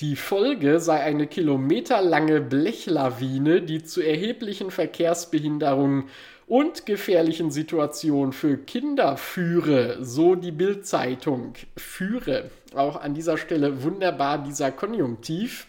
Die 0.00 0.16
Folge 0.16 0.80
sei 0.80 1.00
eine 1.00 1.26
kilometerlange 1.26 2.40
Blechlawine, 2.40 3.62
die 3.62 3.82
zu 3.82 4.02
erheblichen 4.02 4.70
Verkehrsbehinderungen 4.70 6.04
und 6.46 6.86
gefährlichen 6.86 7.50
Situationen 7.50 8.32
für 8.32 8.58
Kinder 8.58 9.16
führe, 9.16 9.98
so 10.04 10.34
die 10.34 10.50
Bildzeitung. 10.50 11.54
Führe. 11.76 12.50
Auch 12.74 13.00
an 13.00 13.14
dieser 13.14 13.38
Stelle 13.38 13.82
wunderbar 13.82 14.42
dieser 14.42 14.70
Konjunktiv. 14.70 15.66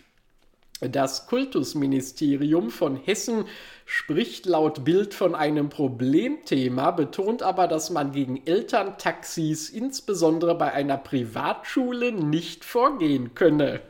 Das 0.89 1.28
Kultusministerium 1.28 2.69
von 2.69 2.96
Hessen 2.96 3.46
spricht 3.86 4.46
laut 4.46 4.86
Bild 4.86 5.13
von 5.13 5.36
einem 5.36 5.69
Problemthema, 5.69 6.91
betont 6.91 7.43
aber, 7.43 7.67
dass 7.67 7.89
man 7.89 8.12
gegen 8.12 8.41
Elterntaxis 8.46 9.69
insbesondere 9.69 10.56
bei 10.56 10.72
einer 10.72 10.98
Privatschule 10.98 12.12
nicht 12.12 12.63
vorgehen 12.63 13.36
könne. 13.36 13.82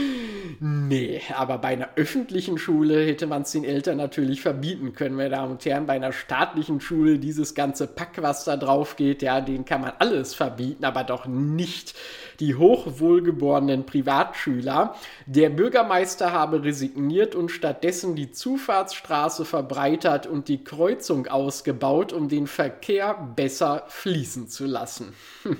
nee, 0.60 1.20
aber 1.36 1.58
bei 1.58 1.68
einer 1.68 1.90
öffentlichen 1.96 2.58
Schule 2.58 3.04
hätte 3.04 3.26
man 3.26 3.42
es 3.42 3.52
den 3.52 3.64
Eltern 3.64 3.96
natürlich 3.98 4.40
verbieten 4.40 4.92
können, 4.94 5.16
meine 5.16 5.30
Damen 5.30 5.52
und 5.52 5.64
Herren. 5.64 5.86
Bei 5.86 5.94
einer 5.94 6.12
staatlichen 6.12 6.80
Schule 6.80 7.18
dieses 7.18 7.54
ganze 7.54 7.86
Pack, 7.86 8.22
was 8.22 8.44
da 8.44 8.56
drauf 8.56 8.96
geht, 8.96 9.22
ja, 9.22 9.40
den 9.40 9.64
kann 9.64 9.80
man 9.80 9.92
alles 9.98 10.34
verbieten, 10.34 10.84
aber 10.84 11.04
doch 11.04 11.26
nicht 11.26 11.94
die 12.40 12.54
hochwohlgeborenen 12.54 13.84
Privatschüler. 13.86 14.94
Der 15.26 15.50
Bürgermeister 15.50 16.32
habe 16.32 16.64
resigniert 16.64 17.34
und 17.34 17.50
stattdessen 17.50 18.16
die 18.16 18.32
Zufahrtsstraße 18.32 19.23
verbreitert 19.44 20.26
und 20.26 20.48
die 20.48 20.62
Kreuzung 20.62 21.26
ausgebaut, 21.26 22.12
um 22.12 22.28
den 22.28 22.46
Verkehr 22.46 23.14
besser 23.36 23.84
fließen 23.88 24.48
zu 24.48 24.66
lassen. 24.66 25.14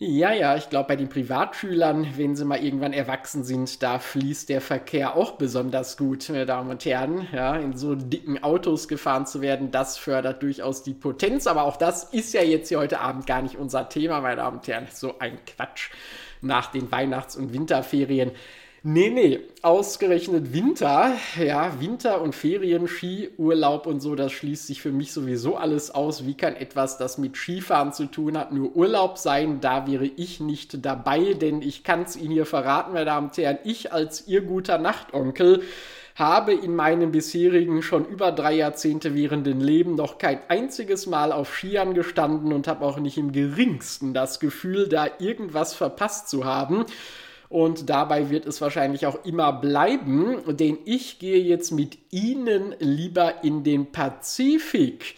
Ja, 0.00 0.32
ja, 0.32 0.54
ich 0.54 0.70
glaube, 0.70 0.86
bei 0.90 0.96
den 0.96 1.08
Privatschülern, 1.08 2.16
wenn 2.16 2.36
sie 2.36 2.44
mal 2.44 2.62
irgendwann 2.62 2.92
erwachsen 2.92 3.42
sind, 3.42 3.82
da 3.82 3.98
fließt 3.98 4.48
der 4.48 4.60
Verkehr 4.60 5.16
auch 5.16 5.32
besonders 5.32 5.96
gut, 5.96 6.28
meine 6.28 6.46
Damen 6.46 6.70
und 6.70 6.84
Herren. 6.84 7.26
Ja, 7.32 7.56
in 7.56 7.76
so 7.76 7.96
dicken 7.96 8.40
Autos 8.40 8.86
gefahren 8.86 9.26
zu 9.26 9.40
werden, 9.40 9.72
das 9.72 9.98
fördert 9.98 10.40
durchaus 10.44 10.84
die 10.84 10.94
Potenz. 10.94 11.48
Aber 11.48 11.64
auch 11.64 11.76
das 11.76 12.04
ist 12.04 12.32
ja 12.32 12.42
jetzt 12.42 12.68
hier 12.68 12.78
heute 12.78 13.00
Abend 13.00 13.26
gar 13.26 13.42
nicht 13.42 13.56
unser 13.56 13.88
Thema, 13.88 14.20
meine 14.20 14.36
Damen 14.36 14.58
und 14.58 14.68
Herren. 14.68 14.86
So 14.92 15.18
ein 15.18 15.36
Quatsch 15.44 15.90
nach 16.42 16.70
den 16.70 16.92
Weihnachts- 16.92 17.34
und 17.34 17.52
Winterferien. 17.52 18.30
Nee, 18.90 19.10
nee, 19.10 19.40
ausgerechnet 19.60 20.54
Winter, 20.54 21.12
ja, 21.38 21.78
Winter 21.78 22.22
und 22.22 22.34
Ferien, 22.34 22.88
Ski, 22.88 23.28
Urlaub 23.36 23.86
und 23.86 24.00
so, 24.00 24.14
das 24.14 24.32
schließt 24.32 24.66
sich 24.66 24.80
für 24.80 24.92
mich 24.92 25.12
sowieso 25.12 25.58
alles 25.58 25.90
aus. 25.90 26.24
Wie 26.24 26.32
kann 26.32 26.56
etwas, 26.56 26.96
das 26.96 27.18
mit 27.18 27.36
Skifahren 27.36 27.92
zu 27.92 28.06
tun 28.06 28.38
hat, 28.38 28.50
nur 28.50 28.74
Urlaub 28.74 29.18
sein? 29.18 29.60
Da 29.60 29.86
wäre 29.86 30.06
ich 30.06 30.40
nicht 30.40 30.86
dabei, 30.86 31.34
denn 31.34 31.60
ich 31.60 31.84
kann 31.84 32.04
es 32.04 32.16
Ihnen 32.16 32.30
hier 32.30 32.46
verraten, 32.46 32.94
meine 32.94 33.04
Damen 33.04 33.28
und 33.28 33.36
Herren, 33.36 33.58
ich 33.62 33.92
als 33.92 34.26
Ihr 34.26 34.40
guter 34.40 34.78
Nachtonkel 34.78 35.64
habe 36.14 36.54
in 36.54 36.74
meinem 36.74 37.12
bisherigen 37.12 37.82
schon 37.82 38.06
über 38.06 38.32
drei 38.32 38.54
Jahrzehnte 38.54 39.14
währenden 39.14 39.60
Leben 39.60 39.96
noch 39.96 40.16
kein 40.16 40.40
einziges 40.48 41.06
Mal 41.06 41.30
auf 41.30 41.54
Skiern 41.54 41.92
gestanden 41.92 42.54
und 42.54 42.66
habe 42.66 42.86
auch 42.86 42.98
nicht 42.98 43.18
im 43.18 43.32
geringsten 43.32 44.14
das 44.14 44.40
Gefühl, 44.40 44.88
da 44.88 45.08
irgendwas 45.18 45.74
verpasst 45.74 46.30
zu 46.30 46.46
haben. 46.46 46.86
Und 47.48 47.88
dabei 47.88 48.28
wird 48.28 48.46
es 48.46 48.60
wahrscheinlich 48.60 49.06
auch 49.06 49.24
immer 49.24 49.52
bleiben, 49.52 50.56
denn 50.56 50.78
ich 50.84 51.18
gehe 51.18 51.42
jetzt 51.42 51.70
mit 51.70 51.98
Ihnen 52.10 52.74
lieber 52.78 53.42
in 53.42 53.64
den 53.64 53.90
Pazifik. 53.90 55.14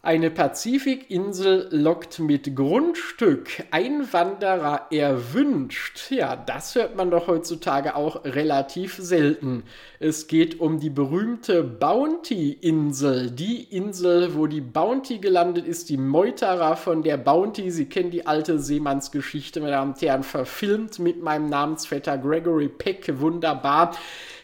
Eine 0.00 0.30
Pazifikinsel 0.30 1.66
lockt 1.72 2.20
mit 2.20 2.54
Grundstück. 2.54 3.64
Einwanderer 3.72 4.86
erwünscht. 4.92 6.12
Ja, 6.12 6.36
das 6.36 6.76
hört 6.76 6.94
man 6.94 7.10
doch 7.10 7.26
heutzutage 7.26 7.96
auch 7.96 8.24
relativ 8.24 8.94
selten. 8.94 9.64
Es 9.98 10.28
geht 10.28 10.60
um 10.60 10.78
die 10.78 10.88
berühmte 10.88 11.64
Bounty-Insel. 11.64 13.32
Die 13.32 13.64
Insel, 13.64 14.36
wo 14.36 14.46
die 14.46 14.60
Bounty 14.60 15.18
gelandet 15.18 15.66
ist, 15.66 15.88
die 15.88 15.96
Meuterer 15.96 16.76
von 16.76 17.02
der 17.02 17.16
Bounty. 17.16 17.72
Sie 17.72 17.86
kennen 17.86 18.12
die 18.12 18.24
alte 18.24 18.60
Seemannsgeschichte, 18.60 19.58
meine 19.58 19.72
Damen 19.72 19.94
und 19.94 20.00
Herren, 20.00 20.22
verfilmt 20.22 21.00
mit 21.00 21.20
meinem 21.24 21.48
Namensvetter 21.48 22.18
Gregory 22.18 22.68
Peck. 22.68 23.18
Wunderbar 23.18 23.96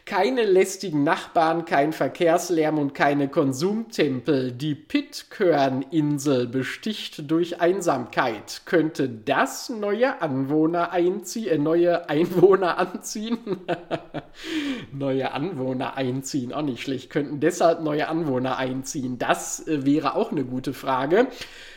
keine 0.06 0.44
lästigen 0.44 1.02
Nachbarn, 1.02 1.64
kein 1.64 1.94
Verkehrslärm 1.94 2.78
und 2.78 2.92
keine 2.94 3.28
Konsumtempel. 3.28 4.52
Die 4.52 4.74
Pitcairn-Insel 4.74 6.46
besticht 6.46 7.30
durch 7.30 7.62
Einsamkeit. 7.62 8.62
Könnte 8.66 9.08
das 9.08 9.70
neue 9.70 10.20
Anwohner 10.20 10.92
einziehen, 10.92 11.48
äh, 11.48 11.58
neue 11.58 12.10
Einwohner 12.10 12.76
anziehen? 12.94 13.38
neue 14.92 15.32
Anwohner 15.32 15.96
einziehen, 15.96 16.52
auch 16.52 16.62
nicht 16.62 16.82
schlecht. 16.82 17.08
Könnten 17.08 17.40
deshalb 17.40 17.80
neue 17.80 18.08
Anwohner 18.08 18.58
einziehen? 18.58 19.18
Das 19.18 19.66
äh, 19.66 19.86
wäre 19.86 20.16
auch 20.16 20.32
eine 20.32 20.44
gute 20.44 20.74
Frage. 20.74 21.28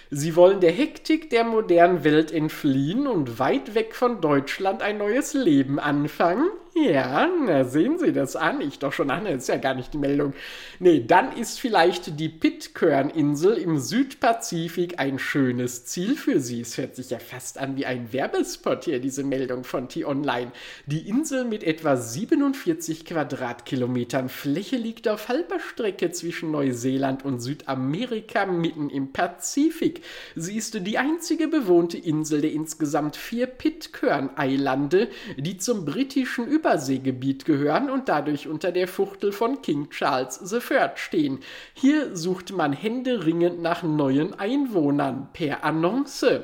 Sie 0.09 0.37
wollen 0.37 0.61
der 0.61 0.71
Hektik 0.71 1.29
der 1.29 1.43
modernen 1.43 2.05
Welt 2.05 2.31
entfliehen 2.31 3.07
und 3.07 3.39
weit 3.39 3.75
weg 3.75 3.93
von 3.93 4.21
Deutschland 4.21 4.81
ein 4.81 4.97
neues 4.97 5.33
Leben 5.33 5.79
anfangen? 5.79 6.49
Ja, 6.85 7.27
na 7.27 7.63
sehen 7.63 7.97
Sie 7.97 8.11
das 8.11 8.35
an. 8.35 8.61
Ich 8.61 8.77
doch 8.77 8.93
schon 8.93 9.09
an, 9.09 9.25
das 9.25 9.43
ist 9.43 9.47
ja 9.47 9.57
gar 9.57 9.73
nicht 9.73 9.93
die 9.93 9.97
Meldung. 9.97 10.33
Nee, 10.79 11.03
dann 11.05 11.35
ist 11.35 11.59
vielleicht 11.59 12.19
die 12.19 12.29
Pitcairn-Insel 12.29 13.57
im 13.57 13.79
Südpazifik 13.79 14.99
ein 14.99 15.17
schönes 15.17 15.85
Ziel 15.85 16.15
für 16.15 16.39
Sie. 16.39 16.61
Es 16.61 16.77
hört 16.77 16.95
sich 16.95 17.09
ja 17.09 17.19
fast 17.19 17.57
an 17.57 17.77
wie 17.77 17.85
ein 17.87 18.13
Werbespot 18.13 18.85
hier, 18.85 18.99
diese 18.99 19.23
Meldung 19.23 19.63
von 19.63 19.89
T-Online. 19.89 20.51
Die 20.85 21.09
Insel 21.09 21.45
mit 21.45 21.63
etwa 21.63 21.97
47 21.97 23.05
Quadratkilometern 23.05 24.29
Fläche 24.29 24.77
liegt 24.77 25.07
auf 25.07 25.29
halber 25.29 25.59
Strecke 25.59 26.11
zwischen 26.11 26.51
Neuseeland 26.51 27.25
und 27.25 27.39
Südamerika 27.39 28.45
mitten 28.45 28.89
im 28.91 29.13
Pazifik. 29.13 30.01
Sie 30.35 30.57
ist 30.57 30.75
die 30.85 30.97
einzige 30.99 31.47
bewohnte 31.47 31.97
Insel 31.97 32.41
der 32.41 32.51
insgesamt 32.51 33.15
vier 33.15 33.47
Pitcairn-Eilande, 33.47 35.07
die 35.37 35.57
zum 35.57 35.85
britischen 35.85 36.45
Über 36.45 36.66
Überseegebiet 36.67 37.45
gehören 37.45 37.89
und 37.89 38.09
dadurch 38.09 38.49
unter 38.49 38.73
der 38.73 38.89
Fuchtel 38.89 39.31
von 39.31 39.61
King 39.61 39.89
Charles 39.89 40.41
III 40.51 40.89
stehen. 40.95 41.39
Hier 41.73 42.13
sucht 42.13 42.51
man 42.51 42.73
händeringend 42.73 43.61
nach 43.61 43.83
neuen 43.83 44.37
Einwohnern 44.37 45.29
per 45.31 45.63
Annonce. 45.63 46.41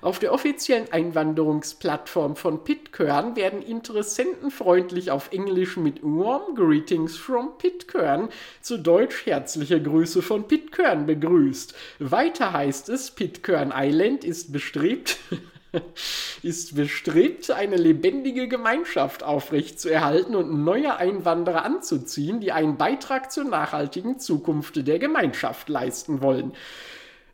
Auf 0.00 0.18
der 0.18 0.32
offiziellen 0.32 0.90
Einwanderungsplattform 0.90 2.34
von 2.34 2.64
Pitcairn 2.64 3.36
werden 3.36 3.62
Interessenten 3.62 4.50
freundlich 4.50 5.12
auf 5.12 5.30
Englisch 5.30 5.76
mit 5.76 6.02
Warm 6.02 6.56
Greetings 6.56 7.16
from 7.16 7.56
Pitcairn, 7.56 8.30
zu 8.62 8.78
Deutsch 8.78 9.26
herzliche 9.26 9.80
Grüße 9.80 10.22
von 10.22 10.48
Pitcairn 10.48 11.06
begrüßt. 11.06 11.72
Weiter 12.00 12.52
heißt 12.52 12.88
es, 12.88 13.12
Pitcairn 13.12 13.72
Island 13.72 14.24
ist 14.24 14.52
bestrebt, 14.52 15.18
ist 16.42 16.74
bestrebt, 16.76 17.50
eine 17.50 17.76
lebendige 17.76 18.48
Gemeinschaft 18.48 19.22
aufrechtzuerhalten 19.22 20.34
und 20.34 20.64
neue 20.64 20.96
Einwanderer 20.96 21.64
anzuziehen, 21.64 22.40
die 22.40 22.52
einen 22.52 22.76
Beitrag 22.76 23.32
zur 23.32 23.44
nachhaltigen 23.44 24.18
Zukunft 24.18 24.86
der 24.86 24.98
Gemeinschaft 24.98 25.68
leisten 25.68 26.20
wollen. 26.20 26.52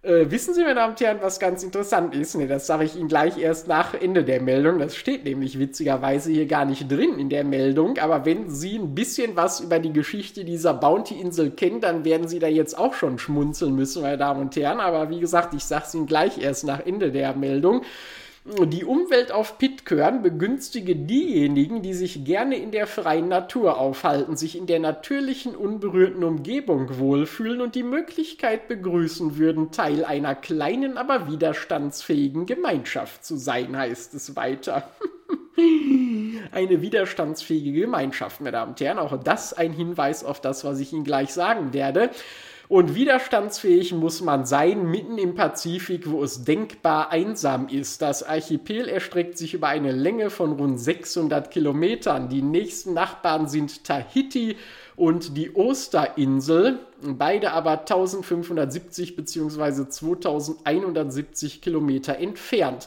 Äh, 0.03 0.31
wissen 0.31 0.55
Sie, 0.55 0.63
meine 0.63 0.77
Damen 0.77 0.93
und 0.93 1.01
Herren, 1.01 1.19
was 1.23 1.41
ganz 1.41 1.65
interessant 1.65 2.15
ist? 2.15 2.37
Ne, 2.37 2.47
das 2.47 2.69
sage 2.69 2.85
ich 2.85 2.95
Ihnen 2.95 3.09
gleich 3.09 3.37
erst 3.37 3.67
nach 3.67 3.95
Ende 3.95 4.23
der 4.23 4.41
Meldung. 4.41 4.79
Das 4.79 4.95
steht 4.95 5.25
nämlich 5.25 5.59
witzigerweise 5.59 6.31
hier 6.31 6.47
gar 6.47 6.65
nicht 6.65 6.89
drin 6.89 7.19
in 7.19 7.29
der 7.29 7.43
Meldung. 7.43 7.99
Aber 7.99 8.25
wenn 8.25 8.49
Sie 8.49 8.77
ein 8.79 8.95
bisschen 8.95 9.35
was 9.35 9.59
über 9.59 9.81
die 9.81 9.93
Geschichte 9.93 10.45
dieser 10.45 10.73
Bounty-Insel 10.73 11.51
kennen, 11.51 11.81
dann 11.81 12.05
werden 12.05 12.29
Sie 12.29 12.39
da 12.39 12.47
jetzt 12.47 12.79
auch 12.79 12.95
schon 12.95 13.19
schmunzeln 13.19 13.75
müssen, 13.75 14.03
meine 14.03 14.19
Damen 14.19 14.41
und 14.41 14.55
Herren. 14.55 14.79
Aber 14.79 15.11
wie 15.11 15.19
gesagt, 15.19 15.53
ich 15.55 15.65
sage 15.65 15.87
es 15.89 15.95
Ihnen 15.95 16.07
gleich 16.07 16.39
erst 16.39 16.65
nach 16.65 16.87
Ende 16.87 17.11
der 17.11 17.35
Meldung. 17.35 17.83
Die 18.51 18.85
Umwelt 18.85 19.31
auf 19.31 19.59
Pitcairn 19.59 20.23
begünstige 20.23 20.97
diejenigen, 20.97 21.83
die 21.83 21.93
sich 21.93 22.25
gerne 22.25 22.57
in 22.57 22.71
der 22.71 22.87
freien 22.87 23.29
Natur 23.29 23.79
aufhalten, 23.79 24.39
sich 24.39 24.57
in 24.57 24.67
der 24.67 24.79
natürlichen, 24.79 25.55
unberührten 25.55 26.25
Umgebung 26.25 26.99
wohlfühlen 26.99 27.61
und 27.61 27.75
die 27.75 27.83
Möglichkeit 27.83 28.67
begrüßen 28.67 29.37
würden, 29.37 29.71
Teil 29.71 30.03
einer 30.03 30.35
kleinen, 30.35 30.97
aber 30.97 31.31
widerstandsfähigen 31.31 32.47
Gemeinschaft 32.47 33.23
zu 33.23 33.37
sein, 33.37 33.77
heißt 33.77 34.15
es 34.15 34.35
weiter. 34.35 34.89
Eine 36.51 36.81
widerstandsfähige 36.81 37.79
Gemeinschaft, 37.79 38.41
meine 38.41 38.53
Damen 38.53 38.71
und 38.71 38.81
Herren. 38.81 38.99
Auch 38.99 39.23
das 39.23 39.53
ein 39.53 39.75
Hinweis 39.75 40.25
auf 40.25 40.41
das, 40.41 40.65
was 40.65 40.81
ich 40.81 40.95
Ihnen 40.95 41.05
gleich 41.05 41.35
sagen 41.35 41.75
werde. 41.75 42.11
Und 42.69 42.95
widerstandsfähig 42.95 43.95
muss 43.95 44.21
man 44.21 44.45
sein, 44.45 44.91
mitten 44.91 45.17
im 45.17 45.35
Pazifik, 45.35 46.11
wo 46.11 46.23
es 46.23 46.45
denkbar 46.45 47.11
einsam 47.11 47.67
ist. 47.69 48.03
Das 48.03 48.23
Archipel 48.23 48.89
erstreckt 48.89 49.39
sich 49.39 49.55
über 49.55 49.69
eine 49.69 49.91
Länge 49.91 50.29
von 50.29 50.53
rund 50.53 50.79
600 50.79 51.51
Kilometern. 51.51 52.29
Die 52.29 52.43
nächsten 52.43 52.93
Nachbarn 52.93 53.49
sind 53.49 53.85
Tahiti 53.85 54.57
und 54.97 55.35
die 55.39 55.57
Osterinsel, 55.57 56.81
beide 57.01 57.53
aber 57.53 57.81
1570 57.81 59.17
bzw. 59.17 59.89
2170 59.89 61.63
Kilometer 61.63 62.19
entfernt. 62.19 62.87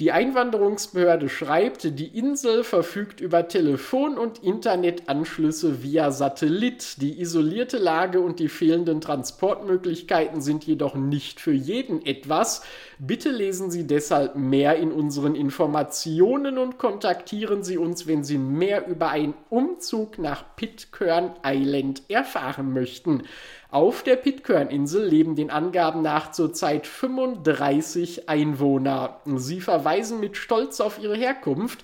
Die 0.00 0.10
Einwanderungsbehörde 0.10 1.28
schreibt, 1.28 1.84
die 1.98 2.18
Insel 2.18 2.64
verfügt 2.64 3.20
über 3.20 3.46
Telefon- 3.46 4.18
und 4.18 4.42
Internetanschlüsse 4.42 5.84
via 5.84 6.10
Satellit. 6.10 7.00
Die 7.00 7.20
isolierte 7.20 7.78
Lage 7.78 8.20
und 8.20 8.40
die 8.40 8.48
fehlenden 8.48 9.00
Transportmöglichkeiten 9.00 10.40
sind 10.40 10.64
jedoch 10.64 10.96
nicht 10.96 11.38
für 11.38 11.52
jeden 11.52 12.04
etwas. 12.04 12.62
Bitte 12.98 13.30
lesen 13.30 13.70
Sie 13.70 13.86
deshalb 13.86 14.36
mehr 14.36 14.76
in 14.76 14.92
unseren 14.92 15.34
Informationen 15.34 16.58
und 16.58 16.78
kontaktieren 16.78 17.64
Sie 17.64 17.76
uns, 17.76 18.06
wenn 18.06 18.22
Sie 18.22 18.38
mehr 18.38 18.86
über 18.86 19.08
einen 19.08 19.34
Umzug 19.50 20.18
nach 20.18 20.44
Pitcairn 20.54 21.32
Island 21.44 22.02
erfahren 22.08 22.72
möchten. 22.72 23.22
Auf 23.70 24.04
der 24.04 24.14
Pitcairn-Insel 24.14 25.04
leben 25.04 25.34
den 25.34 25.50
Angaben 25.50 26.02
nach 26.02 26.30
zurzeit 26.30 26.86
35 26.86 28.28
Einwohner. 28.28 29.20
Sie 29.34 29.60
verweisen 29.60 30.20
mit 30.20 30.36
Stolz 30.36 30.80
auf 30.80 31.00
ihre 31.02 31.16
Herkunft. 31.16 31.80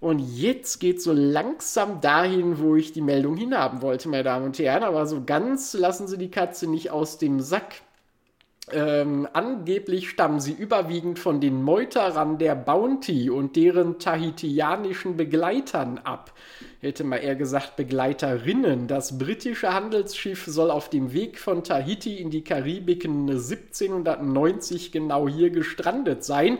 Und 0.00 0.20
jetzt 0.20 0.78
geht 0.78 1.02
so 1.02 1.12
langsam 1.12 2.00
dahin, 2.00 2.60
wo 2.60 2.76
ich 2.76 2.92
die 2.92 3.00
Meldung 3.00 3.36
hinhaben 3.36 3.82
wollte, 3.82 4.08
meine 4.08 4.22
Damen 4.22 4.46
und 4.46 4.58
Herren. 4.60 4.84
Aber 4.84 5.06
so 5.06 5.24
ganz 5.24 5.72
lassen 5.72 6.06
Sie 6.06 6.18
die 6.18 6.30
Katze 6.30 6.70
nicht 6.70 6.90
aus 6.90 7.18
dem 7.18 7.40
Sack. 7.40 7.82
Ähm, 8.72 9.28
angeblich 9.32 10.10
stammen 10.10 10.40
sie 10.40 10.52
überwiegend 10.52 11.18
von 11.18 11.40
den 11.40 11.62
Meuterern 11.62 12.38
der 12.38 12.54
Bounty 12.54 13.30
und 13.30 13.56
deren 13.56 13.98
tahitianischen 13.98 15.16
Begleitern 15.16 15.98
ab. 15.98 16.32
Hätte 16.80 17.04
mal 17.04 17.16
eher 17.16 17.36
gesagt 17.36 17.76
Begleiterinnen. 17.76 18.86
Das 18.86 19.18
britische 19.18 19.74
Handelsschiff 19.74 20.44
soll 20.46 20.70
auf 20.70 20.90
dem 20.90 21.12
Weg 21.12 21.38
von 21.38 21.64
Tahiti 21.64 22.16
in 22.16 22.30
die 22.30 22.44
Karibik 22.44 23.04
1790 23.04 24.92
genau 24.92 25.28
hier 25.28 25.50
gestrandet 25.50 26.24
sein. 26.24 26.58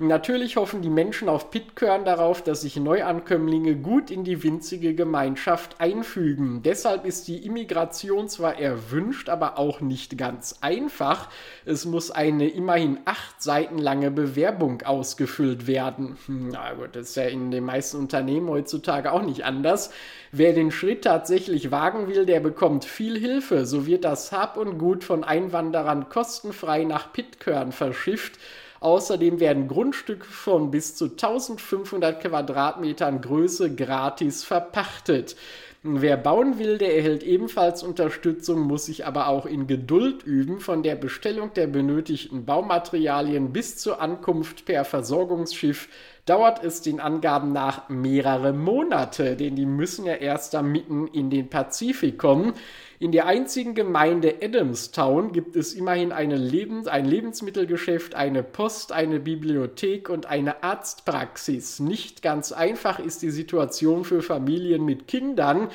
Natürlich 0.00 0.56
hoffen 0.56 0.80
die 0.80 0.90
Menschen 0.90 1.28
auf 1.28 1.50
Pitcairn 1.50 2.04
darauf, 2.04 2.44
dass 2.44 2.60
sich 2.60 2.76
Neuankömmlinge 2.76 3.74
gut 3.74 4.12
in 4.12 4.22
die 4.22 4.44
winzige 4.44 4.94
Gemeinschaft 4.94 5.80
einfügen. 5.80 6.62
Deshalb 6.62 7.04
ist 7.04 7.26
die 7.26 7.44
Immigration 7.44 8.28
zwar 8.28 8.60
erwünscht, 8.60 9.28
aber 9.28 9.58
auch 9.58 9.80
nicht 9.80 10.16
ganz 10.16 10.58
einfach. 10.60 11.28
Es 11.64 11.84
muss 11.84 12.12
eine 12.12 12.48
immerhin 12.48 13.00
acht 13.06 13.42
Seiten 13.42 13.78
lange 13.78 14.12
Bewerbung 14.12 14.82
ausgefüllt 14.82 15.66
werden. 15.66 16.16
Hm, 16.26 16.50
na 16.52 16.74
gut, 16.74 16.94
das 16.94 17.08
ist 17.08 17.16
ja 17.16 17.24
in 17.24 17.50
den 17.50 17.64
meisten 17.64 17.96
Unternehmen 17.96 18.48
heutzutage 18.50 19.10
auch 19.10 19.22
nicht 19.22 19.44
anders. 19.44 19.90
Wer 20.30 20.52
den 20.52 20.70
Schritt 20.70 21.02
tatsächlich 21.02 21.72
wagen 21.72 22.06
will, 22.06 22.24
der 22.24 22.38
bekommt 22.38 22.84
viel 22.84 23.18
Hilfe. 23.18 23.66
So 23.66 23.84
wird 23.84 24.04
das 24.04 24.30
Hab 24.30 24.58
und 24.58 24.78
Gut 24.78 25.02
von 25.02 25.24
Einwanderern 25.24 26.08
kostenfrei 26.08 26.84
nach 26.84 27.12
Pitcairn 27.12 27.72
verschifft. 27.72 28.38
Außerdem 28.80 29.40
werden 29.40 29.68
Grundstücke 29.68 30.26
von 30.26 30.70
bis 30.70 30.94
zu 30.94 31.06
1500 31.06 32.20
Quadratmetern 32.20 33.20
Größe 33.20 33.74
gratis 33.74 34.44
verpachtet. 34.44 35.36
Wer 35.84 36.16
bauen 36.16 36.58
will, 36.58 36.76
der 36.76 36.96
erhält 36.96 37.22
ebenfalls 37.22 37.84
Unterstützung, 37.84 38.60
muss 38.60 38.86
sich 38.86 39.06
aber 39.06 39.28
auch 39.28 39.46
in 39.46 39.68
Geduld 39.68 40.24
üben, 40.24 40.58
von 40.58 40.82
der 40.82 40.96
Bestellung 40.96 41.54
der 41.54 41.68
benötigten 41.68 42.44
Baumaterialien 42.44 43.52
bis 43.52 43.76
zur 43.78 44.00
Ankunft 44.00 44.64
per 44.64 44.84
Versorgungsschiff 44.84 45.88
dauert 46.26 46.62
es 46.64 46.82
den 46.82 46.98
Angaben 46.98 47.52
nach 47.52 47.88
mehrere 47.88 48.52
Monate, 48.52 49.36
denn 49.36 49.54
die 49.54 49.66
müssen 49.66 50.04
ja 50.04 50.14
erst 50.14 50.52
da 50.52 50.62
mitten 50.62 51.06
in 51.06 51.30
den 51.30 51.48
Pazifik 51.48 52.18
kommen. 52.18 52.54
In 53.00 53.12
der 53.12 53.26
einzigen 53.26 53.76
Gemeinde 53.76 54.38
Adamstown 54.42 55.30
gibt 55.30 55.54
es 55.54 55.72
immerhin 55.72 56.10
Lebens 56.10 56.88
ein 56.88 57.04
Lebensmittelgeschäft, 57.04 58.16
eine 58.16 58.42
Post, 58.42 58.90
eine 58.90 59.20
Bibliothek 59.20 60.08
und 60.08 60.26
eine 60.26 60.64
Arztpraxis. 60.64 61.78
Nicht 61.78 62.22
ganz 62.22 62.50
einfach 62.50 62.98
ist 62.98 63.22
die 63.22 63.30
Situation 63.30 64.04
für 64.04 64.20
Familien 64.20 64.84
mit 64.84 65.06
Kindern. 65.06 65.68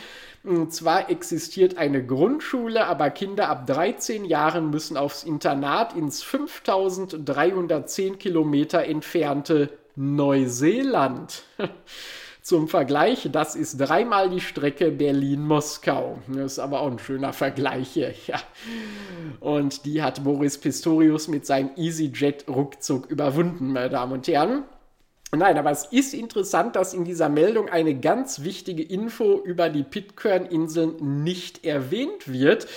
Zwar 0.67 1.09
existiert 1.09 1.77
eine 1.77 2.05
Grundschule, 2.05 2.87
aber 2.87 3.09
Kinder 3.09 3.47
ab 3.47 3.67
13 3.67 4.25
Jahren 4.25 4.69
müssen 4.69 4.97
aufs 4.97 5.23
Internat 5.23 5.95
ins 5.95 6.23
5310 6.23 8.19
Kilometer 8.19 8.83
entfernte 8.83 9.69
Neuseeland. 9.95 11.43
Zum 12.43 12.67
Vergleich, 12.67 13.29
das 13.31 13.55
ist 13.55 13.77
dreimal 13.77 14.29
die 14.29 14.41
Strecke 14.41 14.91
Berlin-Moskau. 14.91 16.19
Das 16.27 16.51
ist 16.51 16.59
aber 16.59 16.81
auch 16.81 16.91
ein 16.91 16.99
schöner 16.99 17.31
Vergleich 17.31 17.91
hier. 17.91 18.13
Ja. 18.27 18.41
Und 19.39 19.85
die 19.85 20.03
hat 20.03 20.25
Boris 20.25 20.57
Pistorius 20.57 21.29
mit 21.29 21.45
seinem 21.45 21.71
EasyJet 21.77 22.49
ruckzuck 22.49 23.09
überwunden, 23.09 23.71
meine 23.71 23.89
Damen 23.89 24.11
und 24.11 24.27
Herren. 24.27 24.63
Nein, 25.33 25.57
aber 25.57 25.71
es 25.71 25.85
ist 25.85 26.13
interessant, 26.13 26.75
dass 26.75 26.93
in 26.93 27.05
dieser 27.05 27.29
Meldung 27.29 27.69
eine 27.69 27.97
ganz 27.97 28.43
wichtige 28.43 28.83
Info 28.83 29.41
über 29.41 29.69
die 29.69 29.83
Pitcairn-Inseln 29.83 31.23
nicht 31.23 31.65
erwähnt 31.65 32.31
wird. 32.31 32.67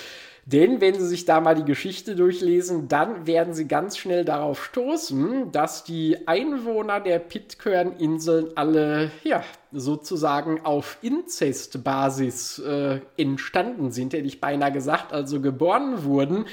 Denn 0.49 0.81
wenn 0.81 0.95
Sie 0.95 1.09
sich 1.09 1.25
da 1.25 1.41
mal 1.41 1.57
die 1.57 1.65
Geschichte 1.65 2.15
durchlesen, 2.15 2.87
dann 2.87 3.27
werden 3.27 3.53
Sie 3.53 3.67
ganz 3.67 3.99
schnell 3.99 4.25
darauf 4.25 4.65
stoßen, 4.65 5.51
dass 5.51 5.83
die 5.83 6.29
Einwohner 6.29 7.01
der 7.01 7.19
Pitcairn-Inseln 7.19 8.51
alle, 8.55 9.11
ja, 9.25 9.43
sozusagen 9.73 10.65
auf 10.65 10.99
Inzestbasis 11.03 12.61
äh, 12.61 13.01
entstanden 13.17 13.91
sind, 13.91 14.13
hätte 14.13 14.29
ich 14.29 14.41
beinahe 14.41 14.71
gesagt, 14.71 15.13
also 15.13 15.41
geboren 15.41 16.05
wurden. 16.05 16.45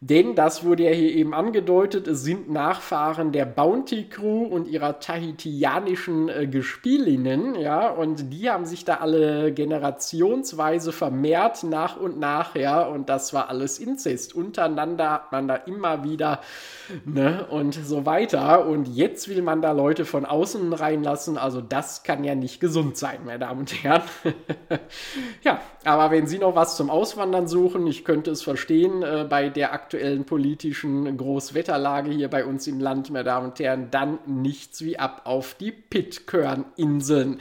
Denn, 0.00 0.34
das 0.34 0.62
wurde 0.62 0.84
ja 0.84 0.90
hier 0.90 1.10
eben 1.12 1.32
angedeutet, 1.32 2.06
es 2.06 2.22
sind 2.22 2.50
Nachfahren 2.50 3.32
der 3.32 3.46
Bounty 3.46 4.10
Crew 4.10 4.44
und 4.44 4.68
ihrer 4.68 5.00
tahitianischen 5.00 6.28
äh, 6.28 6.46
Gespielinnen, 6.46 7.54
ja, 7.54 7.88
und 7.88 8.30
die 8.30 8.50
haben 8.50 8.66
sich 8.66 8.84
da 8.84 8.96
alle 8.96 9.52
generationsweise 9.52 10.92
vermehrt 10.92 11.64
nach 11.64 11.96
und 11.96 12.18
nach, 12.18 12.54
ja, 12.56 12.82
und 12.82 13.08
das 13.08 13.32
war 13.32 13.48
alles 13.48 13.78
Inzest. 13.78 14.34
Untereinander 14.34 15.10
hat 15.10 15.32
man 15.32 15.48
da 15.48 15.54
immer 15.54 16.04
wieder, 16.04 16.40
ne, 17.06 17.46
und 17.48 17.72
so 17.72 18.04
weiter. 18.04 18.66
Und 18.66 18.88
jetzt 18.88 19.28
will 19.28 19.40
man 19.40 19.62
da 19.62 19.72
Leute 19.72 20.04
von 20.04 20.26
außen 20.26 20.74
reinlassen, 20.74 21.38
also 21.38 21.62
das 21.62 22.02
kann 22.02 22.22
ja 22.22 22.34
nicht 22.34 22.60
gesund 22.60 22.98
sein, 22.98 23.20
meine 23.24 23.38
Damen 23.38 23.60
und 23.60 23.82
Herren. 23.82 24.02
ja, 25.42 25.60
aber 25.84 26.10
wenn 26.10 26.26
Sie 26.26 26.38
noch 26.38 26.54
was 26.54 26.76
zum 26.76 26.90
Auswandern 26.90 27.48
suchen, 27.48 27.86
ich 27.86 28.04
könnte 28.04 28.30
es 28.30 28.42
verstehen, 28.42 29.02
äh, 29.02 29.26
bei 29.28 29.48
der 29.48 29.72
aktuellen 29.72 29.85
aktuellen 29.86 30.24
politischen 30.24 31.16
Großwetterlage 31.16 32.10
hier 32.10 32.26
bei 32.26 32.44
uns 32.44 32.66
im 32.66 32.80
Land, 32.80 33.08
meine 33.10 33.22
Damen 33.22 33.50
und 33.50 33.58
Herren, 33.60 33.86
dann 33.92 34.18
nichts 34.26 34.82
wie 34.82 34.98
ab 34.98 35.22
auf 35.26 35.54
die 35.54 35.70
Pitcairn-Inseln. 35.70 37.38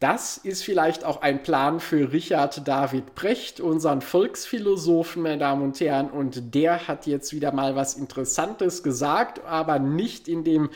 Das 0.00 0.38
ist 0.38 0.64
vielleicht 0.64 1.04
auch 1.04 1.22
ein 1.22 1.44
Plan 1.44 1.78
für 1.78 2.12
Richard 2.12 2.66
David 2.66 3.14
Precht, 3.14 3.60
unseren 3.60 4.00
Volksphilosophen, 4.00 5.22
meine 5.22 5.38
Damen 5.38 5.62
und 5.62 5.78
Herren. 5.78 6.10
Und 6.10 6.52
der 6.52 6.88
hat 6.88 7.06
jetzt 7.06 7.32
wieder 7.32 7.52
mal 7.52 7.76
was 7.76 7.94
Interessantes 7.94 8.82
gesagt, 8.82 9.44
aber 9.44 9.78
nicht 9.78 10.26
in 10.26 10.42
dem 10.42 10.70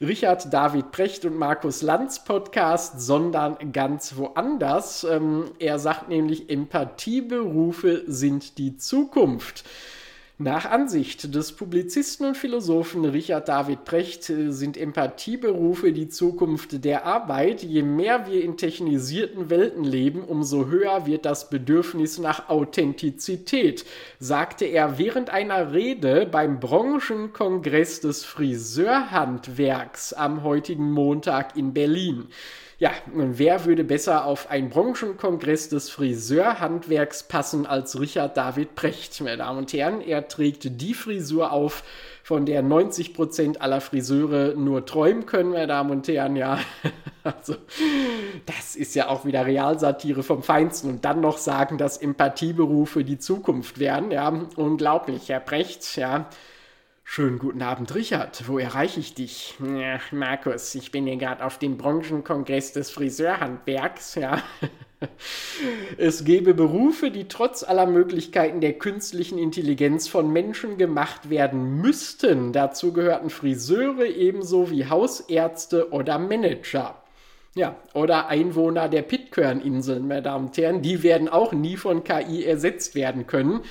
Richard 0.00 0.54
David 0.54 0.90
Precht 0.90 1.26
und 1.26 1.36
Markus 1.36 1.82
Lanz 1.82 2.24
Podcast, 2.24 2.98
sondern 2.98 3.72
ganz 3.72 4.16
woanders. 4.16 5.04
Ähm, 5.04 5.50
er 5.58 5.78
sagt 5.78 6.08
nämlich, 6.08 6.48
Empathieberufe 6.48 8.04
sind 8.06 8.56
die 8.56 8.78
Zukunft. 8.78 9.64
Nach 10.38 10.66
Ansicht 10.66 11.34
des 11.34 11.52
Publizisten 11.52 12.26
und 12.26 12.36
Philosophen 12.36 13.06
Richard 13.06 13.48
David 13.48 13.86
Precht 13.86 14.28
äh, 14.28 14.52
sind 14.52 14.76
Empathieberufe 14.76 15.94
die 15.94 16.10
Zukunft 16.10 16.84
der 16.84 17.06
Arbeit. 17.06 17.62
Je 17.62 17.80
mehr 17.80 18.26
wir 18.26 18.44
in 18.44 18.58
technisierten 18.58 19.48
Welten 19.48 19.82
leben, 19.82 20.22
umso 20.22 20.66
höher 20.66 21.06
wird 21.06 21.24
das 21.24 21.48
Bedürfnis 21.48 22.18
nach 22.18 22.50
Authentizität, 22.50 23.86
sagte 24.18 24.66
er 24.66 24.98
während 24.98 25.30
einer 25.30 25.72
Rede 25.72 26.28
beim 26.30 26.60
Branchenkongress 26.60 28.02
des 28.02 28.26
Friseurhandwerks 28.26 30.12
am 30.12 30.42
heutigen 30.42 30.92
Montag 30.92 31.56
in 31.56 31.72
Berlin. 31.72 32.26
Ja, 32.78 32.90
wer 33.06 33.64
würde 33.64 33.84
besser 33.84 34.26
auf 34.26 34.50
einen 34.50 34.68
Branchenkongress 34.68 35.70
des 35.70 35.88
Friseurhandwerks 35.88 37.22
passen 37.22 37.64
als 37.64 37.98
Richard 37.98 38.36
David 38.36 38.74
Precht, 38.74 39.18
meine 39.22 39.38
Damen 39.38 39.60
und 39.60 39.72
Herren? 39.72 40.02
Er 40.02 40.28
trägt 40.28 40.82
die 40.82 40.92
Frisur 40.92 41.52
auf, 41.52 41.82
von 42.22 42.44
der 42.44 42.60
90 42.60 43.14
Prozent 43.14 43.62
aller 43.62 43.80
Friseure 43.80 44.54
nur 44.56 44.84
träumen 44.84 45.24
können, 45.24 45.52
meine 45.52 45.68
Damen 45.68 45.90
und 45.90 46.08
Herren, 46.08 46.36
ja. 46.36 46.58
Also, 47.24 47.56
das 48.44 48.76
ist 48.76 48.94
ja 48.94 49.08
auch 49.08 49.24
wieder 49.24 49.46
Realsatire 49.46 50.22
vom 50.22 50.44
Feinsten. 50.44 50.90
Und 50.90 51.04
dann 51.04 51.20
noch 51.20 51.38
sagen, 51.38 51.76
dass 51.76 51.96
Empathieberufe 51.96 53.02
die 53.02 53.18
Zukunft 53.18 53.80
werden, 53.80 54.10
ja. 54.10 54.28
Unglaublich, 54.56 55.30
Herr 55.30 55.40
Precht, 55.40 55.96
ja. 55.96 56.28
Schönen 57.08 57.38
guten 57.38 57.62
Abend, 57.62 57.94
Richard. 57.94 58.48
Wo 58.48 58.58
erreiche 58.58 58.98
ich 58.98 59.14
dich? 59.14 59.54
Ja, 59.60 60.00
Markus, 60.10 60.74
ich 60.74 60.90
bin 60.90 61.06
hier 61.06 61.16
gerade 61.16 61.46
auf 61.46 61.56
dem 61.56 61.78
Branchenkongress 61.78 62.72
des 62.72 62.90
Friseurhandwerks, 62.90 64.16
ja. 64.16 64.42
Es 65.98 66.24
gäbe 66.24 66.52
Berufe, 66.52 67.10
die 67.10 67.28
trotz 67.28 67.62
aller 67.62 67.86
Möglichkeiten 67.86 68.60
der 68.60 68.74
künstlichen 68.74 69.38
Intelligenz 69.38 70.08
von 70.08 70.32
Menschen 70.32 70.78
gemacht 70.78 71.30
werden 71.30 71.80
müssten. 71.80 72.52
Dazu 72.52 72.92
gehörten 72.92 73.30
Friseure 73.30 74.06
ebenso 74.06 74.70
wie 74.70 74.86
Hausärzte 74.86 75.92
oder 75.92 76.18
Manager. 76.18 77.00
Ja, 77.54 77.76
oder 77.94 78.26
Einwohner 78.26 78.88
der 78.88 79.02
Pitcairn-Inseln, 79.02 80.08
meine 80.08 80.22
Damen 80.22 80.48
und 80.48 80.58
Herren, 80.58 80.82
die 80.82 81.02
werden 81.02 81.28
auch 81.28 81.52
nie 81.52 81.76
von 81.76 82.02
KI 82.02 82.44
ersetzt 82.44 82.94
werden 82.94 83.26
können 83.26 83.62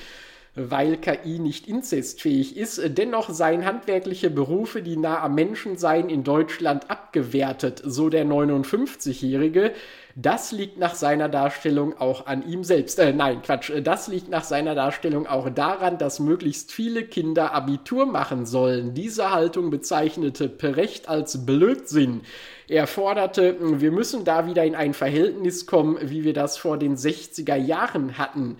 weil 0.56 0.96
KI 0.96 1.38
nicht 1.38 1.68
inzestfähig 1.68 2.56
ist. 2.56 2.80
Dennoch 2.98 3.30
seien 3.30 3.64
handwerkliche 3.64 4.30
Berufe, 4.30 4.82
die 4.82 4.96
nah 4.96 5.22
am 5.22 5.34
Menschen 5.34 5.76
seien, 5.76 6.08
in 6.08 6.24
Deutschland 6.24 6.90
abgewertet, 6.90 7.82
so 7.84 8.08
der 8.08 8.24
59-Jährige. 8.24 9.72
Das 10.18 10.50
liegt 10.50 10.78
nach 10.78 10.94
seiner 10.94 11.28
Darstellung 11.28 11.98
auch 11.98 12.26
an 12.26 12.42
ihm 12.48 12.64
selbst. 12.64 12.98
Äh, 12.98 13.12
nein, 13.12 13.42
Quatsch. 13.42 13.70
Das 13.84 14.08
liegt 14.08 14.30
nach 14.30 14.44
seiner 14.44 14.74
Darstellung 14.74 15.26
auch 15.26 15.50
daran, 15.50 15.98
dass 15.98 16.20
möglichst 16.20 16.72
viele 16.72 17.04
Kinder 17.04 17.52
Abitur 17.52 18.06
machen 18.06 18.46
sollen. 18.46 18.94
Diese 18.94 19.30
Haltung 19.30 19.68
bezeichnete 19.68 20.48
Perecht 20.48 21.10
als 21.10 21.44
Blödsinn. 21.44 22.22
Er 22.66 22.86
forderte, 22.86 23.56
wir 23.60 23.92
müssen 23.92 24.24
da 24.24 24.46
wieder 24.46 24.64
in 24.64 24.74
ein 24.74 24.94
Verhältnis 24.94 25.66
kommen, 25.66 25.98
wie 26.00 26.24
wir 26.24 26.32
das 26.32 26.56
vor 26.56 26.78
den 26.78 26.96
60er 26.96 27.54
Jahren 27.54 28.16
hatten. 28.16 28.56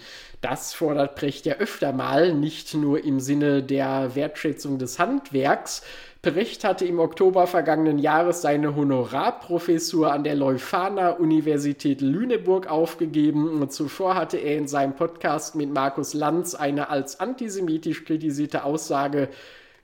Das 0.49 0.75
fordert 0.75 1.17
Precht 1.17 1.45
ja 1.45 1.55
öfter 1.55 1.93
mal, 1.93 2.33
nicht 2.33 2.73
nur 2.73 3.03
im 3.03 3.19
Sinne 3.19 3.65
der 3.65 4.15
Wertschätzung 4.15 4.79
des 4.79 5.01
Handwerks. 5.01 5.83
Precht 6.23 6.63
hatte 6.63 6.85
im 6.85 7.01
Oktober 7.01 7.49
vergangenen 7.49 7.99
Jahres 7.99 8.43
seine 8.43 8.77
Honorarprofessur 8.77 10.13
an 10.13 10.23
der 10.23 10.37
Leuphana 10.37 11.11
Universität 11.11 12.01
Lüneburg 12.01 12.71
aufgegeben. 12.71 13.69
Zuvor 13.71 14.15
hatte 14.15 14.37
er 14.37 14.57
in 14.57 14.69
seinem 14.69 14.95
Podcast 14.95 15.57
mit 15.57 15.75
Markus 15.75 16.15
Lanz 16.15 16.55
eine 16.55 16.91
als 16.91 17.19
antisemitisch 17.19 18.05
kritisierte 18.05 18.63
Aussage 18.63 19.29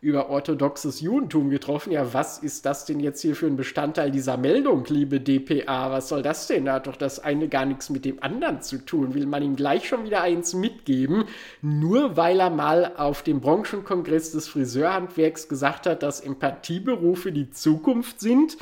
über 0.03 0.31
orthodoxes 0.31 1.01
Judentum 1.01 1.49
getroffen. 1.49 1.93
Ja, 1.93 2.13
was 2.13 2.39
ist 2.39 2.67
das 2.67 2.85
denn 2.85 2.99
jetzt 2.99 3.23
hier 3.23 3.37
für 3.37 3.47
ein 3.47 3.57
Bestandteil 3.57 4.11
dieser 4.11 4.37
Meldung, 4.37 4.85
liebe 4.89 5.21
DPA? 5.21 5.93
Was 5.93 6.09
soll 6.09 6.23
das 6.23 6.49
denn? 6.49 6.65
Da 6.65 6.75
hat 6.75 6.89
doch 6.89 6.97
das 6.97 7.21
eine 7.21 7.49
gar 7.49 7.65
nichts 7.65 7.89
mit 7.89 8.05
dem 8.05 8.21
anderen 8.21 8.61
zu 8.63 8.85
tun. 8.85 9.15
Will 9.15 9.27
man 9.27 9.45
ihm 9.45 9.55
gleich 9.55 9.87
schon 9.87 10.05
wieder 10.05 10.21
eins 10.21 10.55
mitgeben, 10.55 11.27
nur 11.63 12.17
weil 12.17 12.41
er 12.41 12.51
mal 12.51 12.97
auf 12.97 13.23
dem 13.23 13.41
Branchenkongress 13.41 14.33
des 14.33 14.49
Friseurhandwerks 14.49 15.49
gesagt 15.49 15.87
hat, 15.87 16.03
dass 16.03 16.21
Empathieberufe 16.21 17.31
die 17.31 17.51
Zukunft 17.51 18.19
sind? 18.19 18.57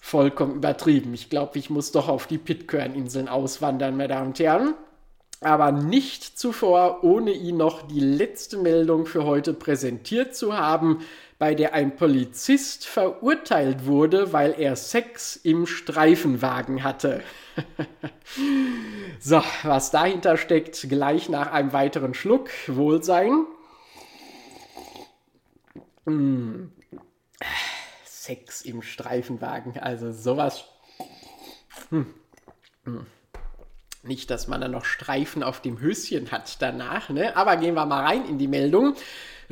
Vollkommen 0.00 0.56
übertrieben. 0.56 1.14
Ich 1.14 1.30
glaube, 1.30 1.56
ich 1.56 1.70
muss 1.70 1.92
doch 1.92 2.08
auf 2.08 2.26
die 2.26 2.38
Pitcairn-Inseln 2.38 3.28
auswandern, 3.28 3.96
meine 3.96 4.08
Damen 4.08 4.26
und 4.28 4.40
Herren 4.40 4.74
aber 5.40 5.72
nicht 5.72 6.38
zuvor, 6.38 7.02
ohne 7.02 7.32
Ihnen 7.32 7.58
noch 7.58 7.82
die 7.82 8.00
letzte 8.00 8.58
Meldung 8.58 9.06
für 9.06 9.24
heute 9.24 9.54
präsentiert 9.54 10.34
zu 10.36 10.56
haben, 10.56 11.00
bei 11.38 11.54
der 11.54 11.72
ein 11.72 11.96
Polizist 11.96 12.86
verurteilt 12.86 13.86
wurde, 13.86 14.34
weil 14.34 14.54
er 14.58 14.76
Sex 14.76 15.36
im 15.36 15.66
Streifenwagen 15.66 16.84
hatte. 16.84 17.22
so, 19.18 19.42
was 19.62 19.90
dahinter 19.90 20.36
steckt, 20.36 20.86
gleich 20.90 21.30
nach 21.30 21.50
einem 21.50 21.72
weiteren 21.72 22.12
Schluck. 22.12 22.50
Wohlsein. 22.66 23.46
Hm. 26.04 26.72
Sex 28.04 28.60
im 28.60 28.82
Streifenwagen, 28.82 29.78
also 29.78 30.12
sowas. 30.12 30.66
Hm. 31.88 32.14
Hm. 32.84 33.06
Nicht, 34.02 34.30
dass 34.30 34.48
man 34.48 34.62
da 34.62 34.68
noch 34.68 34.86
Streifen 34.86 35.42
auf 35.42 35.60
dem 35.60 35.78
Höschen 35.80 36.30
hat 36.30 36.62
danach, 36.62 37.10
ne? 37.10 37.36
Aber 37.36 37.56
gehen 37.56 37.74
wir 37.74 37.84
mal 37.84 38.04
rein 38.04 38.24
in 38.26 38.38
die 38.38 38.48
Meldung. 38.48 38.94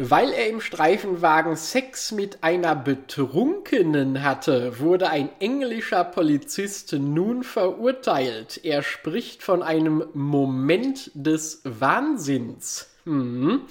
Weil 0.01 0.31
er 0.33 0.49
im 0.49 0.61
Streifenwagen 0.61 1.57
Sex 1.57 2.13
mit 2.13 2.45
einer 2.45 2.77
Betrunkenen 2.77 4.23
hatte, 4.23 4.79
wurde 4.79 5.11
ein 5.11 5.29
englischer 5.41 6.05
Polizist 6.05 6.93
nun 6.93 7.43
verurteilt. 7.43 8.61
Er 8.63 8.85
spricht 8.85 9.43
von 9.43 9.61
einem 9.61 10.05
Moment 10.15 11.11
des 11.15 11.63
Wahnsinns. 11.65 12.89
Hm. 13.07 13.63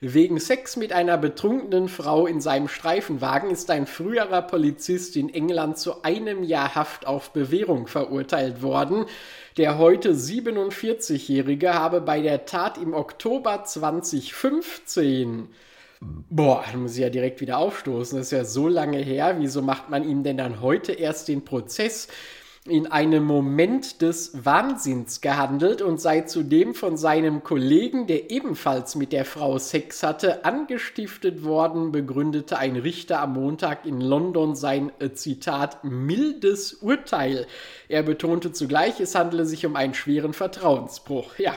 Wegen 0.00 0.38
Sex 0.38 0.76
mit 0.76 0.92
einer 0.92 1.16
betrunkenen 1.16 1.88
Frau 1.88 2.26
in 2.26 2.42
seinem 2.42 2.68
Streifenwagen 2.68 3.50
ist 3.50 3.70
ein 3.70 3.86
früherer 3.86 4.42
Polizist 4.42 5.16
in 5.16 5.32
England 5.32 5.78
zu 5.78 6.02
einem 6.02 6.42
Jahr 6.42 6.74
Haft 6.74 7.06
auf 7.06 7.30
Bewährung 7.30 7.86
verurteilt 7.86 8.60
worden. 8.62 9.06
Der 9.56 9.78
heute 9.78 10.12
47-Jährige 10.12 11.72
habe 11.72 12.02
bei 12.02 12.20
der 12.20 12.44
Tat 12.44 12.76
im 12.76 12.92
Oktober 12.92 13.64
2015 13.64 15.48
Boah, 16.28 16.62
da 16.70 16.76
muss 16.76 16.92
ich 16.92 16.98
ja 16.98 17.08
direkt 17.08 17.40
wieder 17.40 17.56
aufstoßen. 17.56 18.18
Das 18.18 18.26
ist 18.26 18.32
ja 18.32 18.44
so 18.44 18.68
lange 18.68 18.98
her. 18.98 19.36
Wieso 19.38 19.62
macht 19.62 19.88
man 19.88 20.06
ihm 20.06 20.22
denn 20.22 20.36
dann 20.36 20.60
heute 20.60 20.92
erst 20.92 21.28
den 21.28 21.42
Prozess? 21.42 22.08
In 22.68 22.86
einem 22.86 23.24
Moment 23.24 24.02
des 24.02 24.44
Wahnsinns 24.44 25.20
gehandelt 25.20 25.82
und 25.82 26.00
sei 26.00 26.22
zudem 26.22 26.74
von 26.74 26.96
seinem 26.96 27.42
Kollegen, 27.42 28.06
der 28.06 28.30
ebenfalls 28.30 28.94
mit 28.94 29.12
der 29.12 29.24
Frau 29.24 29.58
Sex 29.58 30.02
hatte, 30.02 30.44
angestiftet 30.44 31.44
worden, 31.44 31.92
begründete 31.92 32.58
ein 32.58 32.76
Richter 32.76 33.20
am 33.20 33.34
Montag 33.34 33.86
in 33.86 34.00
London 34.00 34.54
sein 34.54 34.92
äh, 34.98 35.12
Zitat 35.12 35.84
mildes 35.84 36.74
Urteil. 36.74 37.46
Er 37.88 38.02
betonte 38.02 38.52
zugleich, 38.52 39.00
es 39.00 39.14
handele 39.14 39.46
sich 39.46 39.64
um 39.66 39.76
einen 39.76 39.94
schweren 39.94 40.32
Vertrauensbruch. 40.32 41.38
Ja, 41.38 41.54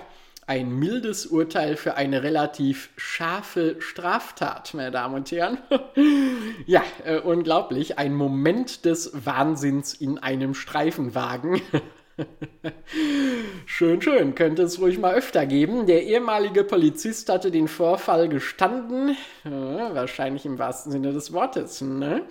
ein 0.50 0.72
mildes 0.72 1.28
Urteil 1.28 1.76
für 1.76 1.96
eine 1.96 2.24
relativ 2.24 2.90
scharfe 2.98 3.76
Straftat, 3.78 4.74
meine 4.74 4.90
Damen 4.90 5.14
und 5.14 5.32
Herren. 5.32 5.60
ja, 6.66 6.82
äh, 7.06 7.20
unglaublich. 7.20 8.00
Ein 8.00 8.16
Moment 8.16 8.84
des 8.84 9.12
Wahnsinns 9.14 9.94
in 9.94 10.18
einem 10.18 10.56
Streifenwagen. 10.56 11.62
schön, 13.68 14.02
schön. 14.02 14.34
Könnte 14.34 14.64
es 14.64 14.82
ruhig 14.82 14.98
mal 14.98 15.14
öfter 15.14 15.46
geben. 15.46 15.86
Der 15.86 16.02
ehemalige 16.04 16.64
Polizist 16.64 17.30
hatte 17.30 17.52
den 17.52 17.68
Vorfall 17.68 18.28
gestanden. 18.28 19.16
Äh, 19.46 19.52
wahrscheinlich 19.52 20.48
im 20.48 20.58
wahrsten 20.58 20.92
Sinne 20.92 21.14
des 21.14 21.32
Wortes. 21.32 21.82
Ne? 21.82 22.24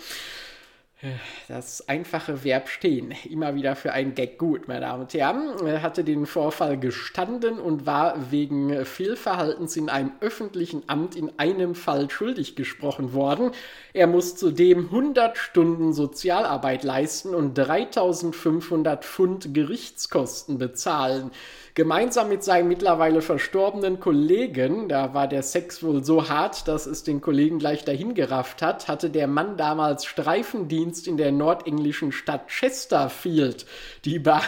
Das 1.47 1.89
einfache 1.89 2.43
Verb 2.43 2.69
stehen, 2.69 3.15
immer 3.31 3.55
wieder 3.55 3.77
für 3.77 3.93
einen 3.93 4.17
Gag 4.17 4.37
gut, 4.37 4.67
meine 4.67 4.81
Damen 4.81 5.03
und 5.03 5.15
Herren. 5.15 5.65
Er 5.65 5.81
hatte 5.81 6.03
den 6.03 6.27
Vorfall 6.27 6.77
gestanden 6.77 7.61
und 7.61 7.87
war 7.87 8.33
wegen 8.33 8.85
Fehlverhaltens 8.85 9.77
in 9.77 9.91
einem 9.91 10.11
öffentlichen 10.21 10.83
Amt 10.89 11.15
in 11.15 11.31
einem 11.39 11.77
Fall 11.77 12.11
schuldig 12.11 12.57
gesprochen 12.57 13.13
worden. 13.13 13.53
Er 13.93 14.09
muss 14.09 14.35
zudem 14.35 14.87
100 14.87 15.39
Stunden 15.39 15.93
Sozialarbeit 15.93 16.83
leisten 16.83 17.33
und 17.33 17.55
3500 17.55 19.05
Pfund 19.05 19.55
Gerichtskosten 19.55 20.59
bezahlen. 20.59 21.31
Gemeinsam 21.79 22.29
mit 22.29 22.43
seinem 22.43 22.67
mittlerweile 22.67 23.23
verstorbenen 23.23 24.01
Kollegen, 24.01 24.89
da 24.89 25.15
war 25.15 25.29
der 25.29 25.45
Sex 25.45 25.81
wohl 25.81 26.03
so 26.03 26.29
hart, 26.29 26.67
dass 26.67 26.87
es 26.87 27.05
den 27.05 27.21
Kollegen 27.21 27.61
gleich 27.61 27.85
dahingerafft 27.85 28.63
hat, 28.63 28.89
hatte 28.89 29.11
der 29.11 29.29
Mann 29.29 29.57
damals 29.57 30.05
Streifendienst 30.05 31.07
in 31.07 31.17
der 31.17 31.31
nordenglischen 31.31 32.11
Stadt 32.11 32.49
Chesterfield. 32.49 33.65
Die, 34.05 34.19
Be 34.19 34.41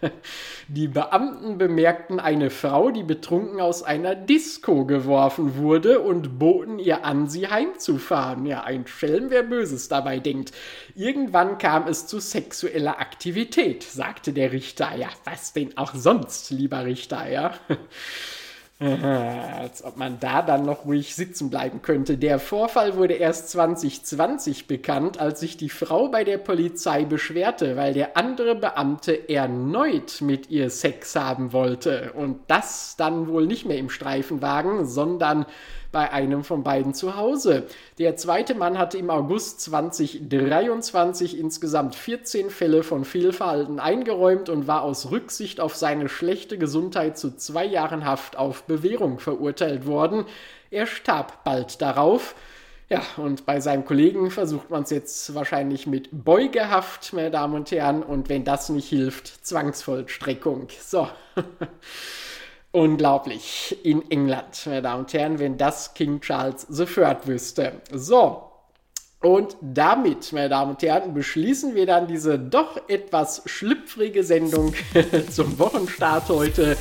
die 0.68 0.88
Beamten 0.88 1.58
bemerkten 1.58 2.18
eine 2.18 2.48
Frau, 2.48 2.90
die 2.90 3.02
betrunken 3.02 3.60
aus 3.60 3.82
einer 3.82 4.14
Disco 4.14 4.86
geworfen 4.86 5.58
wurde 5.58 6.00
und 6.00 6.38
boten 6.38 6.78
ihr 6.78 7.04
an, 7.04 7.28
sie 7.28 7.48
heimzufahren. 7.48 8.46
Ja, 8.46 8.62
ein 8.62 8.86
Schelm, 8.86 9.26
wer 9.28 9.42
Böses 9.42 9.88
dabei 9.88 10.20
denkt. 10.20 10.52
Irgendwann 10.94 11.58
kam 11.58 11.86
es 11.86 12.06
zu 12.06 12.18
sexueller 12.18 12.98
Aktivität, 12.98 13.82
sagte 13.82 14.32
der 14.32 14.52
Richter. 14.52 14.96
Ja, 14.96 15.08
was 15.24 15.52
denn 15.52 15.76
auch 15.76 15.94
sonst, 15.94 16.50
lieber 16.62 16.84
Richter, 16.84 17.28
ja. 17.28 17.52
Als 18.80 19.84
ob 19.84 19.96
man 19.96 20.18
da 20.18 20.42
dann 20.42 20.64
noch 20.64 20.86
ruhig 20.86 21.14
sitzen 21.14 21.50
bleiben 21.50 21.82
könnte. 21.82 22.18
Der 22.18 22.40
Vorfall 22.40 22.96
wurde 22.96 23.14
erst 23.14 23.50
2020 23.50 24.66
bekannt, 24.66 25.20
als 25.20 25.38
sich 25.38 25.56
die 25.56 25.68
Frau 25.68 26.08
bei 26.08 26.24
der 26.24 26.38
Polizei 26.38 27.04
beschwerte, 27.04 27.76
weil 27.76 27.94
der 27.94 28.16
andere 28.16 28.56
Beamte 28.56 29.28
erneut 29.28 30.20
mit 30.20 30.50
ihr 30.50 30.68
Sex 30.68 31.14
haben 31.14 31.52
wollte. 31.52 32.12
Und 32.14 32.40
das 32.48 32.96
dann 32.96 33.28
wohl 33.28 33.46
nicht 33.46 33.66
mehr 33.66 33.78
im 33.78 33.88
Streifenwagen, 33.88 34.84
sondern 34.84 35.46
bei 35.92 36.10
einem 36.10 36.42
von 36.42 36.62
beiden 36.62 36.94
zu 36.94 37.16
Hause. 37.16 37.64
Der 37.98 38.16
zweite 38.16 38.54
Mann 38.54 38.78
hatte 38.78 38.98
im 38.98 39.10
August 39.10 39.60
2023 39.60 41.38
insgesamt 41.38 41.94
14 41.94 42.50
Fälle 42.50 42.82
von 42.82 43.04
Fehlverhalten 43.04 43.78
eingeräumt 43.78 44.48
und 44.48 44.66
war 44.66 44.82
aus 44.82 45.10
Rücksicht 45.10 45.60
auf 45.60 45.76
seine 45.76 46.08
schlechte 46.08 46.58
Gesundheit 46.58 47.18
zu 47.18 47.36
zwei 47.36 47.66
Jahren 47.66 48.04
Haft 48.04 48.36
auf 48.36 48.64
Bewährung 48.64 49.18
verurteilt 49.18 49.86
worden. 49.86 50.24
Er 50.70 50.86
starb 50.86 51.44
bald 51.44 51.82
darauf. 51.82 52.34
Ja, 52.88 53.02
und 53.16 53.46
bei 53.46 53.60
seinem 53.60 53.84
Kollegen 53.86 54.30
versucht 54.30 54.68
man 54.68 54.82
es 54.82 54.90
jetzt 54.90 55.34
wahrscheinlich 55.34 55.86
mit 55.86 56.08
Beugehaft, 56.12 57.12
meine 57.14 57.30
Damen 57.30 57.54
und 57.54 57.70
Herren, 57.70 58.02
und 58.02 58.28
wenn 58.28 58.44
das 58.44 58.68
nicht 58.68 58.88
hilft, 58.88 59.46
Zwangsvollstreckung. 59.46 60.68
So. 60.80 61.08
Unglaublich. 62.72 63.76
In 63.84 64.10
England, 64.10 64.62
meine 64.64 64.82
Damen 64.82 65.00
und 65.00 65.12
Herren, 65.12 65.38
wenn 65.38 65.58
das 65.58 65.92
King 65.92 66.20
Charles 66.20 66.66
III 66.70 67.16
wüsste. 67.24 67.82
So. 67.92 68.48
Und 69.20 69.56
damit, 69.60 70.32
meine 70.32 70.48
Damen 70.48 70.72
und 70.72 70.82
Herren, 70.82 71.14
beschließen 71.14 71.74
wir 71.74 71.86
dann 71.86 72.08
diese 72.08 72.38
doch 72.38 72.88
etwas 72.88 73.42
schlüpfrige 73.46 74.24
Sendung 74.24 74.74
zum 75.30 75.58
Wochenstart 75.58 76.28
heute. 76.28 76.76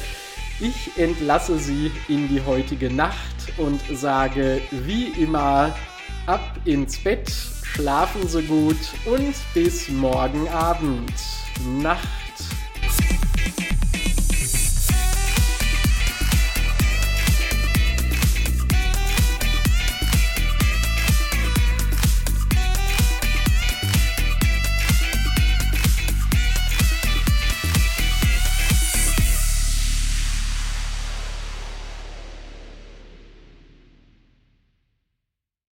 Ich 0.59 0.97
entlasse 0.97 1.57
Sie 1.57 1.91
in 2.07 2.29
die 2.29 2.41
heutige 2.41 2.91
Nacht 2.91 3.17
und 3.57 3.81
sage 3.93 4.61
wie 4.71 5.07
immer 5.21 5.75
ab 6.25 6.41
ins 6.65 7.03
Bett, 7.03 7.29
schlafen 7.63 8.27
Sie 8.27 8.43
gut 8.43 8.77
und 9.05 9.35
bis 9.53 9.89
morgen 9.89 10.47
Abend. 10.49 11.13
Nacht 11.81 12.20